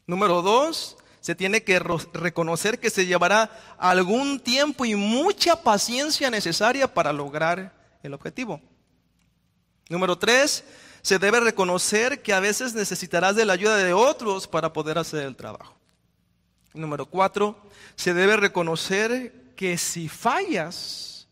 [0.07, 6.93] Número dos, se tiene que reconocer que se llevará algún tiempo y mucha paciencia necesaria
[6.93, 8.61] para lograr el objetivo.
[9.89, 10.65] Número tres,
[11.03, 15.27] se debe reconocer que a veces necesitarás de la ayuda de otros para poder hacer
[15.27, 15.75] el trabajo.
[16.75, 17.61] Número cuatro,
[17.97, 21.29] se debe reconocer que si fallas,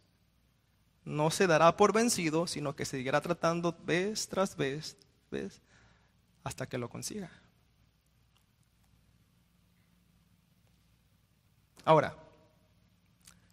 [1.05, 4.97] no se dará por vencido, sino que seguirá tratando vez tras vez,
[5.30, 5.61] vez
[6.43, 7.30] hasta que lo consiga.
[11.87, 12.16] Ahora,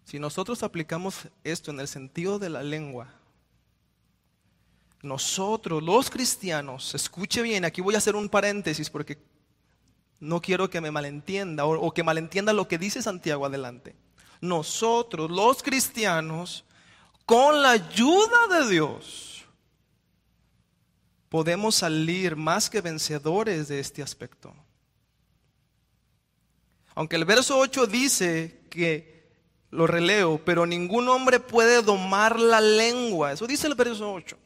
[0.06, 3.08] si nosotros aplicamos esto en el sentido de la lengua,
[5.04, 9.20] nosotros los cristianos, escuche bien, aquí voy a hacer un paréntesis porque
[10.20, 13.96] no quiero que me malentienda o, que malentienda lo que dice Santiago adelante.
[14.42, 16.66] Nosotros los cristianos,
[17.28, 19.46] con la ayuda de Dios,
[21.30, 24.56] podemos salir más que vencedores de este aspecto.
[26.96, 29.14] Aunque el verso 8 dice que,
[29.74, 33.32] lo releo, pero ningún hombre puede domar la lengua.
[33.32, 34.38] Eso dice el verso 8.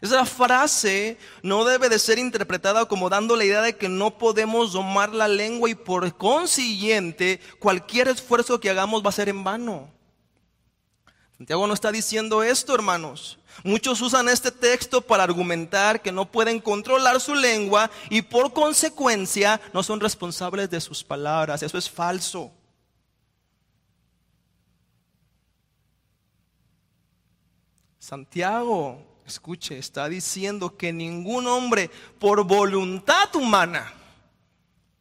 [0.00, 4.72] Esa frase no debe de ser interpretada como dando la idea de que no podemos
[4.72, 9.88] domar la lengua y por consiguiente cualquier esfuerzo que hagamos va a ser en vano.
[11.36, 13.38] Santiago no está diciendo esto, hermanos.
[13.64, 19.60] Muchos usan este texto para argumentar que no pueden controlar su lengua y por consecuencia
[19.72, 21.62] no son responsables de sus palabras.
[21.62, 22.50] Eso es falso.
[27.98, 31.88] Santiago, escuche, está diciendo que ningún hombre
[32.18, 33.92] por voluntad humana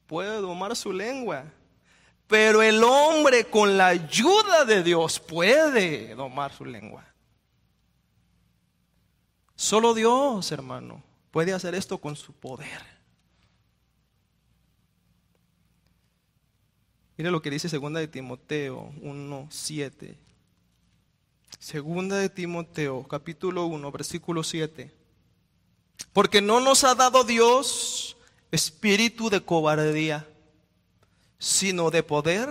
[0.05, 1.45] puede domar su lengua.
[2.27, 7.10] Pero el hombre con la ayuda de Dios puede domar su lengua.
[9.61, 12.81] Solo Dios, hermano, puede hacer esto con su poder.
[17.15, 20.17] Mire lo que dice segunda de Timoteo 1:7.
[21.59, 24.91] Segunda de Timoteo, capítulo 1, versículo 7.
[26.11, 28.17] Porque no nos ha dado Dios
[28.49, 30.27] espíritu de cobardía,
[31.37, 32.49] sino de poder,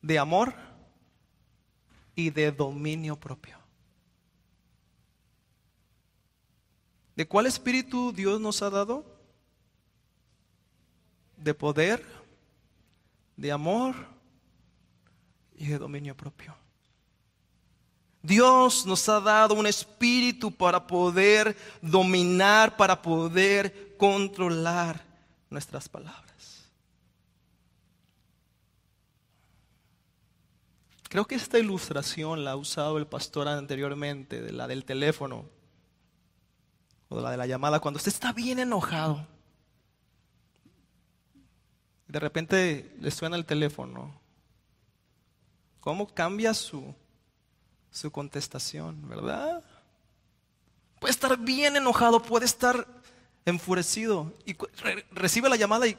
[0.00, 0.54] de amor
[2.16, 3.61] y de dominio propio.
[7.22, 9.04] ¿De cuál espíritu Dios nos ha dado?
[11.36, 12.04] De poder,
[13.36, 13.94] de amor
[15.54, 16.52] y de dominio propio.
[18.22, 25.00] Dios nos ha dado un espíritu para poder dominar, para poder controlar
[25.48, 26.68] nuestras palabras.
[31.08, 35.61] Creo que esta ilustración la ha usado el pastor anteriormente, de la del teléfono
[37.12, 39.26] o la de la llamada, cuando usted está bien enojado,
[42.08, 44.18] de repente le suena el teléfono,
[45.80, 46.94] ¿cómo cambia su,
[47.90, 49.62] su contestación, verdad?
[51.00, 52.86] Puede estar bien enojado, puede estar
[53.44, 54.56] enfurecido y
[55.10, 55.96] recibe la llamada y...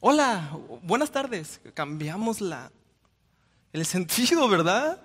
[0.00, 1.60] Hola, buenas tardes.
[1.74, 2.72] Cambiamos la,
[3.72, 5.00] el sentido, ¿verdad?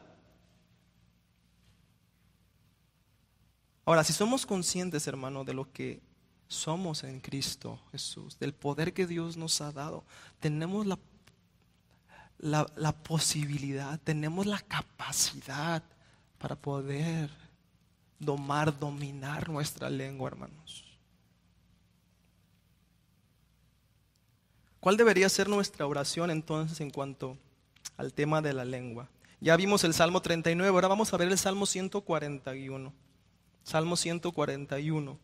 [3.88, 6.02] Ahora, si somos conscientes, hermano, de lo que
[6.50, 10.04] somos en Cristo Jesús, del poder que Dios nos ha dado,
[10.42, 11.00] tenemos la,
[12.76, 15.82] la, posibilidad, tenemos la capacidad
[16.38, 17.30] para poder
[18.20, 20.84] domar, dominar nuestra lengua, hermanos.
[24.82, 27.38] ¿Cuál debería ser nuestra oración entonces en cuanto
[27.96, 29.08] al tema de la lengua?
[29.40, 33.07] Ya vimos el Salmo 39, ahora vamos a ver el Salmo 141.
[33.68, 35.20] Salmo 141,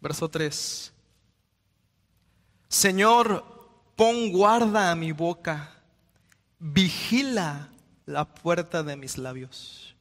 [0.00, 0.92] verso 3.
[2.68, 3.44] Señor,
[3.94, 5.70] pon guarda a mi boca,
[6.58, 7.68] vigila
[8.04, 9.94] la puerta de mis labios.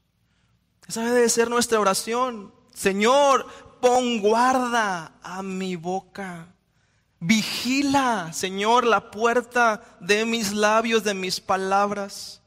[0.87, 2.51] Esa debe ser nuestra oración.
[2.73, 3.45] Señor,
[3.79, 6.47] pon guarda a mi boca.
[7.19, 12.41] Vigila, Señor, la puerta de mis labios, de mis palabras.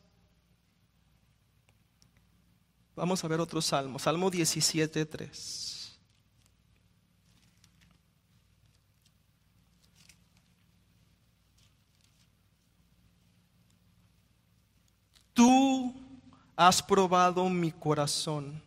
[2.98, 5.98] Vamos a ver otro salmo, Salmo 17, 3.
[15.32, 15.94] Tú
[16.56, 18.60] has probado mi corazón.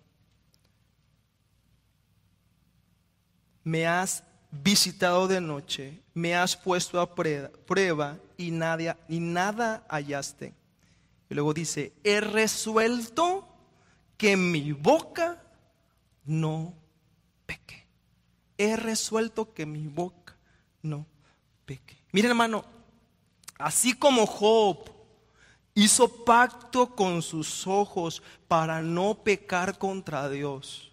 [3.65, 10.53] Me has visitado de noche, me has puesto a prueba y, nadie, y nada hallaste.
[11.29, 13.50] Y luego dice, he resuelto
[14.21, 15.41] que mi boca
[16.25, 16.75] no
[17.47, 17.87] peque.
[18.55, 20.37] he resuelto que mi boca
[20.83, 21.07] no
[21.65, 21.97] peque.
[22.11, 22.63] Miren hermano,
[23.57, 24.91] así como Job
[25.73, 30.91] hizo pacto con sus ojos para no pecar contra Dios,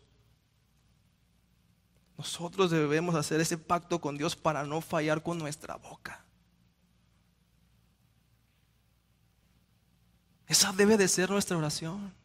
[2.16, 6.24] nosotros debemos hacer ese pacto con Dios para no fallar con nuestra boca.
[10.46, 12.17] Esa debe de ser nuestra oración.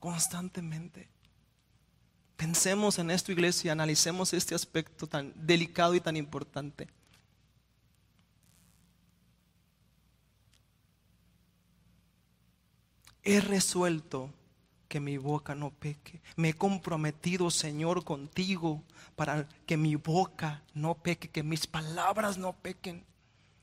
[0.00, 1.08] Constantemente.
[2.36, 6.88] Pensemos en esto, iglesia, analicemos este aspecto tan delicado y tan importante.
[13.22, 14.30] He resuelto
[14.88, 16.22] que mi boca no peque.
[16.34, 18.82] Me he comprometido, Señor, contigo
[19.14, 23.04] para que mi boca no peque, que mis palabras no pequen.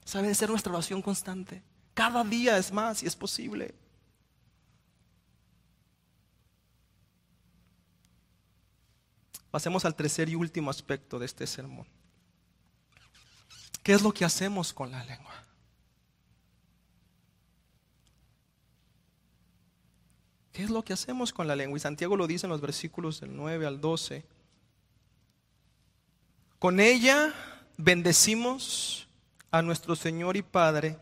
[0.05, 1.63] Sabe ser nuestra oración constante.
[1.95, 3.73] Cada día es más y es posible.
[9.51, 11.87] Pasemos al tercer y último aspecto de este sermón.
[13.83, 15.33] ¿Qué es lo que hacemos con la lengua?
[20.51, 21.77] ¿Qué es lo que hacemos con la lengua?
[21.77, 24.25] Y Santiago lo dice en los versículos del 9 al 12.
[26.59, 27.33] Con ella
[27.77, 29.07] bendecimos
[29.51, 30.97] a nuestro Señor y Padre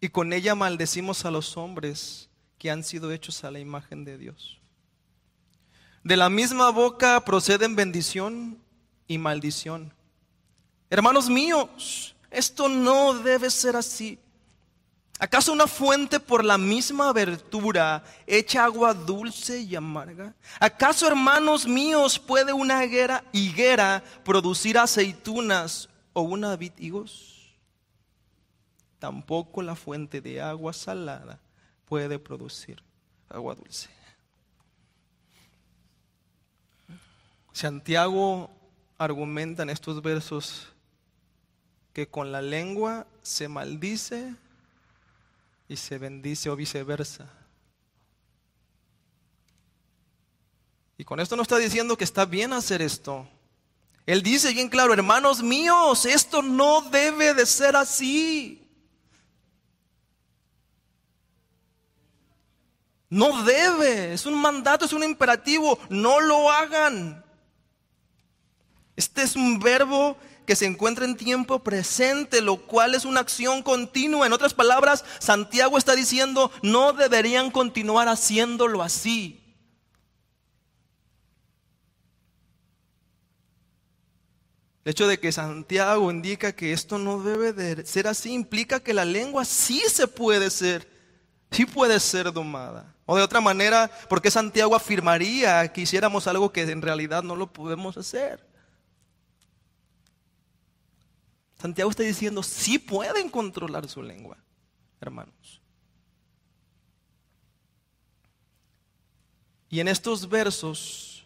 [0.00, 2.28] y con ella maldecimos a los hombres
[2.58, 4.61] que han sido hechos a la imagen de Dios.
[6.04, 8.58] De la misma boca proceden bendición
[9.06, 9.92] y maldición.
[10.90, 14.18] Hermanos míos, esto no debe ser así.
[15.18, 20.34] ¿Acaso una fuente por la misma abertura echa agua dulce y amarga?
[20.58, 27.32] ¿Acaso, hermanos míos, puede una higuera, higuera producir aceitunas o una vid higos?
[29.02, 31.40] tampoco la fuente de agua salada
[31.86, 32.80] puede producir
[33.28, 33.88] agua dulce.
[37.62, 38.50] Santiago
[38.98, 40.66] argumenta en estos versos
[41.92, 44.34] que con la lengua se maldice
[45.68, 47.30] y se bendice o viceversa.
[50.98, 53.28] Y con esto no está diciendo que está bien hacer esto.
[54.06, 58.68] Él dice bien claro, hermanos míos, esto no debe de ser así.
[63.08, 67.21] No debe, es un mandato, es un imperativo, no lo hagan.
[68.96, 70.16] Este es un verbo
[70.46, 74.26] que se encuentra en tiempo presente, lo cual es una acción continua.
[74.26, 79.38] En otras palabras, Santiago está diciendo, no deberían continuar haciéndolo así.
[84.84, 88.92] El hecho de que Santiago indica que esto no debe de ser así implica que
[88.92, 90.88] la lengua sí se puede ser,
[91.52, 92.92] sí puede ser domada.
[93.06, 97.36] O de otra manera, ¿por qué Santiago afirmaría que hiciéramos algo que en realidad no
[97.36, 98.51] lo podemos hacer?
[101.62, 104.36] Santiago está diciendo, sí pueden controlar su lengua,
[105.00, 105.62] hermanos.
[109.68, 111.24] Y en estos versos,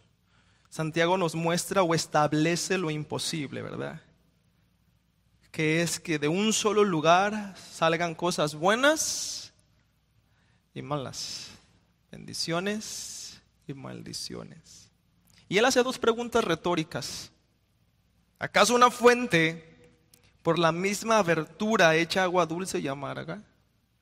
[0.69, 4.03] Santiago nos muestra o establece lo imposible, ¿verdad?
[5.51, 9.55] Que es que de un solo lugar salgan cosas buenas
[10.75, 11.49] y malas
[12.13, 14.91] bendiciones y maldiciones.
[15.49, 17.33] Y él hace dos preguntas retóricas.
[18.39, 19.76] ¿Acaso una fuente
[20.47, 23.43] por la misma abertura echa agua dulce y amarga?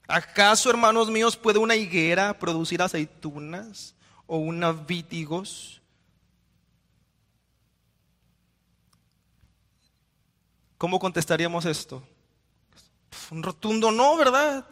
[0.07, 3.95] ¿Acaso, hermanos míos, puede una higuera producir aceitunas
[4.27, 5.81] o una vítigos?
[10.77, 12.07] ¿Cómo contestaríamos esto?
[13.31, 14.67] Un rotundo no, ¿verdad?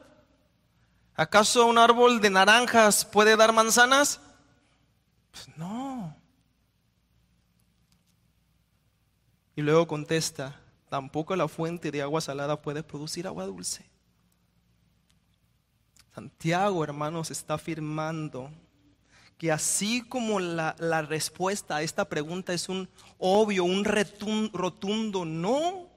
[1.15, 4.21] ¿Acaso un árbol de naranjas puede dar manzanas?
[5.31, 6.15] Pues no.
[9.57, 10.62] Y luego contesta,
[10.93, 13.83] tampoco la fuente de agua salada puede producir agua dulce.
[16.15, 18.51] Santiago, hermanos, está afirmando
[19.39, 23.87] que así como la, la, respuesta a esta pregunta es un obvio, un
[24.53, 25.89] rotundo no,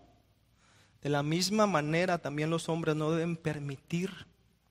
[1.02, 4.26] de la misma manera también los hombres no deben permitir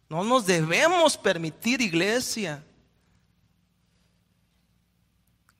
[0.09, 2.65] no nos debemos permitir, iglesia,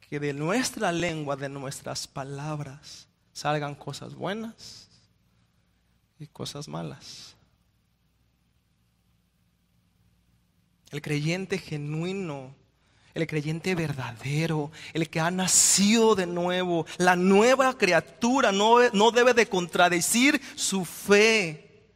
[0.09, 4.89] que de nuestra lengua, de nuestras palabras, salgan cosas buenas
[6.19, 7.35] y cosas malas.
[10.91, 12.55] El creyente genuino,
[13.13, 19.35] el creyente verdadero, el que ha nacido de nuevo, la nueva criatura no, no debe
[19.35, 21.91] de contradecir su fe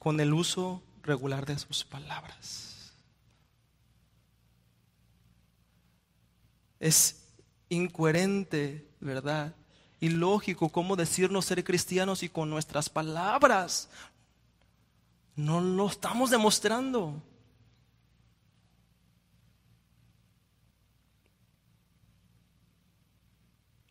[0.00, 2.92] con el uso regular de sus palabras.
[6.80, 7.28] Es
[7.68, 9.54] incoherente, ¿verdad?
[10.02, 13.88] Ilógico cómo decirnos ser cristianos y con nuestras palabras
[15.36, 17.22] no lo estamos demostrando.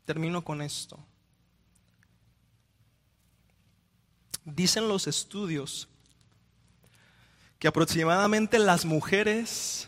[0.03, 0.99] Termino con esto.
[4.43, 5.87] Dicen los estudios
[7.57, 9.87] que aproximadamente las mujeres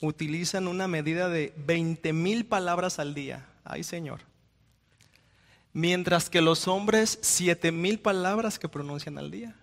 [0.00, 3.46] utilizan una medida de 20 mil palabras al día.
[3.62, 4.31] Ay Señor.
[5.72, 9.56] Mientras que los hombres 7 mil palabras que pronuncian al día.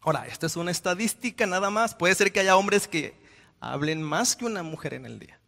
[0.00, 1.94] Ahora, esta es una estadística nada más.
[1.94, 3.14] Puede ser que haya hombres que
[3.60, 5.38] hablen más que una mujer en el día.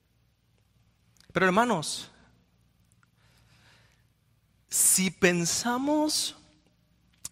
[1.33, 2.11] Pero hermanos,
[4.69, 6.37] si pensamos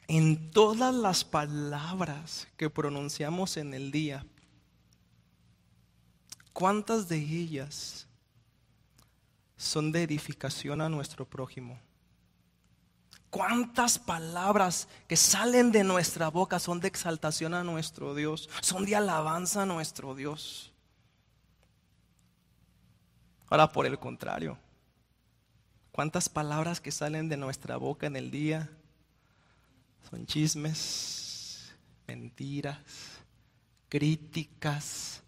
[0.08, 4.26] en todas las palabras que pronunciamos en el día,
[6.52, 8.06] ¿cuántas de ellas
[9.60, 11.78] son de edificación a nuestro prójimo?
[13.28, 18.48] ¿Cuántas palabras que salen de nuestra boca son de exaltación a nuestro Dios?
[18.62, 20.72] Son de alabanza a nuestro Dios.
[23.48, 24.58] Ahora, por el contrario,
[25.92, 28.70] ¿cuántas palabras que salen de nuestra boca en el día
[30.08, 31.72] son chismes,
[32.06, 32.78] mentiras,
[33.88, 35.22] críticas,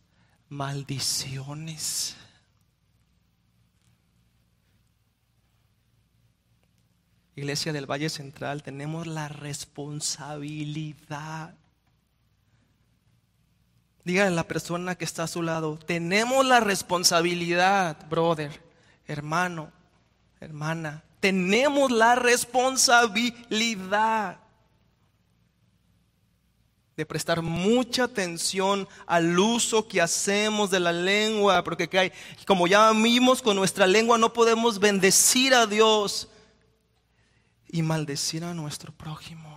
[0.48, 2.16] maldiciones.
[7.34, 11.54] Iglesia del Valle Central, tenemos la responsabilidad.
[14.04, 18.62] Dígale a la persona que está a su lado, tenemos la responsabilidad, brother,
[19.06, 19.72] hermano,
[20.40, 24.36] hermana, tenemos la responsabilidad
[26.96, 32.12] de prestar mucha atención al uso que hacemos de la lengua, porque
[32.46, 36.28] como ya vimos con nuestra lengua no podemos bendecir a Dios
[37.72, 39.50] y maldecir a nuestro prójimo.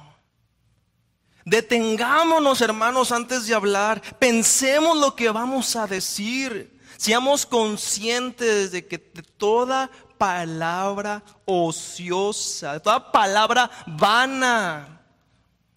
[1.45, 4.01] Detengámonos, hermanos, antes de hablar.
[4.17, 6.79] Pensemos lo que vamos a decir.
[6.97, 15.01] Seamos conscientes de que toda palabra ociosa, toda palabra vana,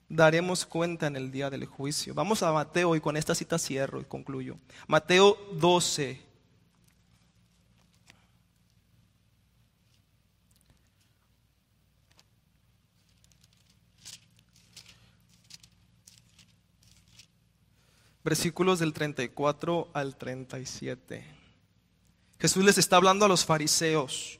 [0.08, 2.14] daremos cuenta en el día del juicio.
[2.14, 4.56] Vamos a Mateo y con esta cita cierro y concluyo.
[4.86, 6.27] Mateo 12.
[18.28, 21.24] Versículos del 34 al 37.
[22.38, 24.38] Jesús les está hablando a los fariseos.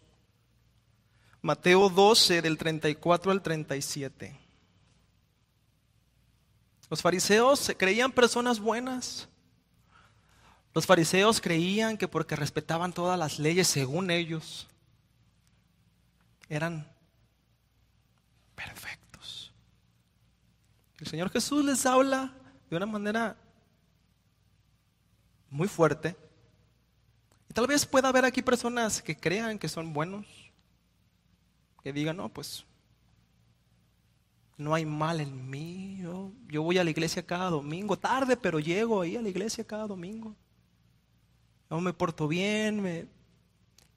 [1.40, 4.38] Mateo 12 del 34 al 37.
[6.90, 9.26] Los fariseos creían personas buenas.
[10.74, 14.68] Los fariseos creían que porque respetaban todas las leyes según ellos,
[16.50, 16.86] eran
[18.54, 19.50] perfectos.
[20.98, 22.34] El Señor Jesús les habla
[22.68, 23.34] de una manera
[25.50, 26.16] muy fuerte.
[27.48, 30.26] Y tal vez pueda haber aquí personas que crean que son buenos,
[31.82, 32.64] que digan, no, pues
[34.58, 36.00] no hay mal en mí.
[36.48, 39.86] Yo, voy a la iglesia cada domingo, tarde, pero llego ahí a la iglesia cada
[39.86, 40.34] domingo.
[41.70, 43.08] Yo me porto bien,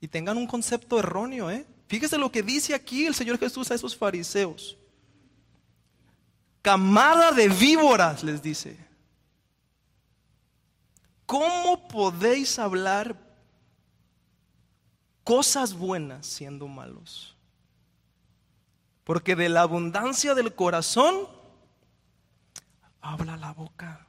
[0.00, 1.66] y tengan un concepto erróneo, ¿eh?
[1.86, 4.78] Fíjese lo que dice aquí el Señor Jesús a esos fariseos.
[6.62, 8.76] Camada de víboras, les dice.
[11.32, 13.16] ¿Cómo podéis hablar
[15.24, 17.34] cosas buenas siendo malos?
[19.02, 21.26] Porque de la abundancia del corazón
[23.00, 24.06] habla la boca.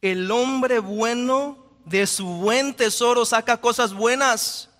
[0.00, 4.70] El hombre bueno de su buen tesoro saca cosas buenas.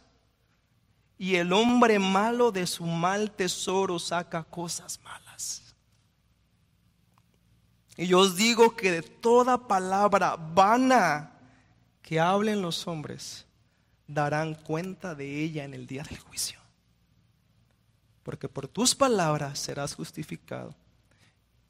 [1.18, 5.26] Y el hombre malo de su mal tesoro saca cosas malas.
[7.97, 11.32] Y yo os digo que de toda palabra vana
[12.03, 13.47] que hablen los hombres,
[14.07, 16.66] darán cuenta de ella en el día del juicio
[18.26, 20.74] porque por tus palabras serás justificado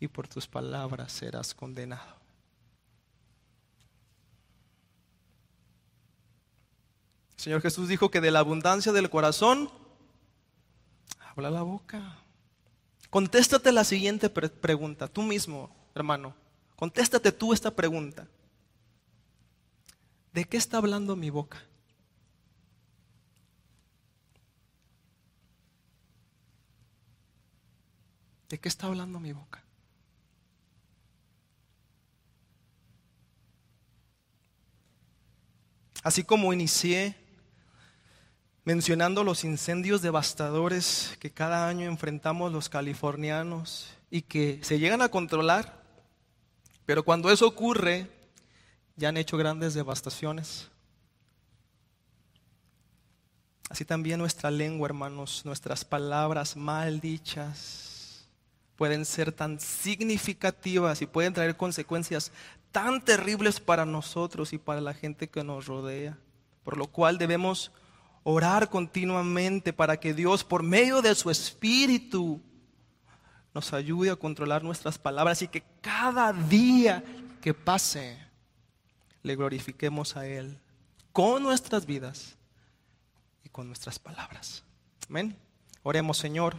[0.01, 2.16] y por tus palabras serás condenado.
[7.37, 9.70] El Señor Jesús dijo que de la abundancia del corazón
[11.18, 12.20] habla la boca.
[13.11, 16.35] Contéstate la siguiente pregunta, tú mismo, hermano.
[16.77, 18.29] Contéstate tú esta pregunta.
[20.33, 21.63] ¿De qué está hablando mi boca?
[28.49, 29.63] ¿De qué está hablando mi boca?
[36.03, 37.17] Así como inicié
[38.65, 45.09] mencionando los incendios devastadores que cada año enfrentamos los californianos y que se llegan a
[45.09, 45.86] controlar,
[46.87, 48.09] pero cuando eso ocurre,
[48.97, 50.70] ya han hecho grandes devastaciones.
[53.68, 58.28] Así también nuestra lengua, hermanos, nuestras palabras mal dichas
[58.76, 62.30] pueden ser tan significativas y pueden traer consecuencias
[62.70, 66.16] tan terribles para nosotros y para la gente que nos rodea.
[66.62, 67.72] Por lo cual debemos
[68.22, 72.41] orar continuamente para que Dios, por medio de su Espíritu,
[73.57, 77.03] nos ayude a controlar nuestras palabras y que cada día
[77.41, 78.19] que pase
[79.23, 80.59] le glorifiquemos a Él
[81.11, 82.37] con nuestras vidas
[83.43, 84.63] y con nuestras palabras.
[85.09, 85.35] Amén.
[85.83, 86.55] Oremos, Señor.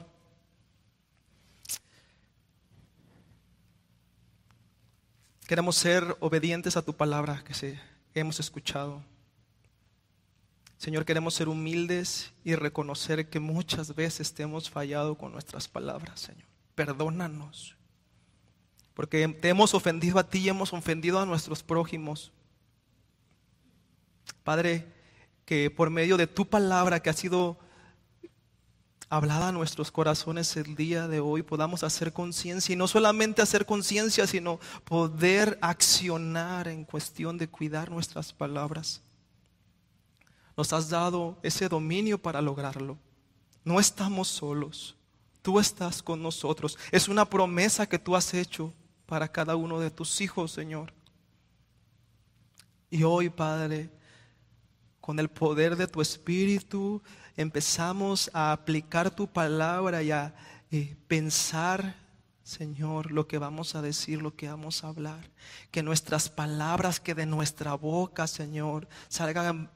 [5.45, 7.79] Queremos ser obedientes a tu palabra que,
[8.15, 9.03] hemos escuchado.
[10.79, 16.21] Señor, queremos ser humildes y reconocer que muchas veces te hemos fallado con nuestras palabras,
[16.21, 16.46] Señor.
[16.77, 17.75] Perdónanos.
[18.93, 22.31] Porque te hemos ofendido a ti y hemos ofendido a nuestros prójimos.
[24.43, 24.85] Padre,
[25.43, 27.57] que por medio de tu palabra que ha sido
[29.09, 33.65] hablada a nuestros corazones el día de hoy podamos hacer conciencia y no solamente hacer
[33.65, 39.01] conciencia, sino poder accionar en cuestión de cuidar nuestras palabras.
[40.55, 42.99] Nos has dado ese dominio para lograrlo.
[43.63, 44.96] No estamos solos.
[45.47, 46.77] Tú estás con nosotros.
[46.91, 48.73] Es una promesa que tú has hecho
[49.05, 50.91] para cada uno de tus hijos, Señor.
[52.89, 53.89] Y hoy, Padre,
[54.99, 57.01] con el poder de tu Espíritu,
[57.37, 60.35] empezamos a aplicar tu palabra y a
[60.69, 61.95] eh, pensar,
[62.43, 65.31] Señor, lo que vamos a decir, lo que vamos a hablar.
[65.71, 69.71] Que nuestras palabras, que de nuestra boca, Señor, salgan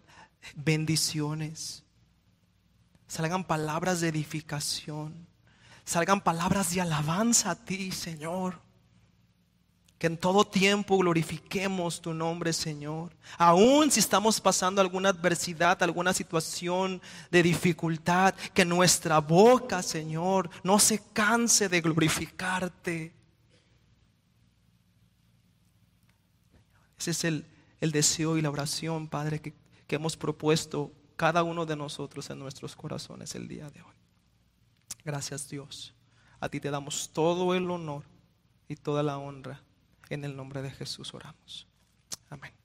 [0.53, 1.85] bendiciones,
[3.07, 5.30] salgan palabras de edificación,
[5.91, 8.59] salgan palabras de alabanza a ti, Señor.
[9.99, 13.15] Que en todo tiempo glorifiquemos tu nombre, Señor.
[13.37, 20.79] Aún si estamos pasando alguna adversidad, alguna situación de dificultad, que nuestra boca, Señor, no
[20.79, 23.13] se canse de glorificarte.
[26.97, 27.45] Ese es el,
[27.79, 29.53] el deseo y la oración, Padre, que
[29.91, 34.00] que hemos propuesto cada uno de nosotros en nuestros corazones el día de hoy.
[35.03, 35.93] Gracias Dios.
[36.39, 38.03] A ti te damos todo el honor
[38.67, 39.61] y toda la honra.
[40.09, 41.67] En el nombre de Jesús oramos.
[42.29, 42.60] Amén.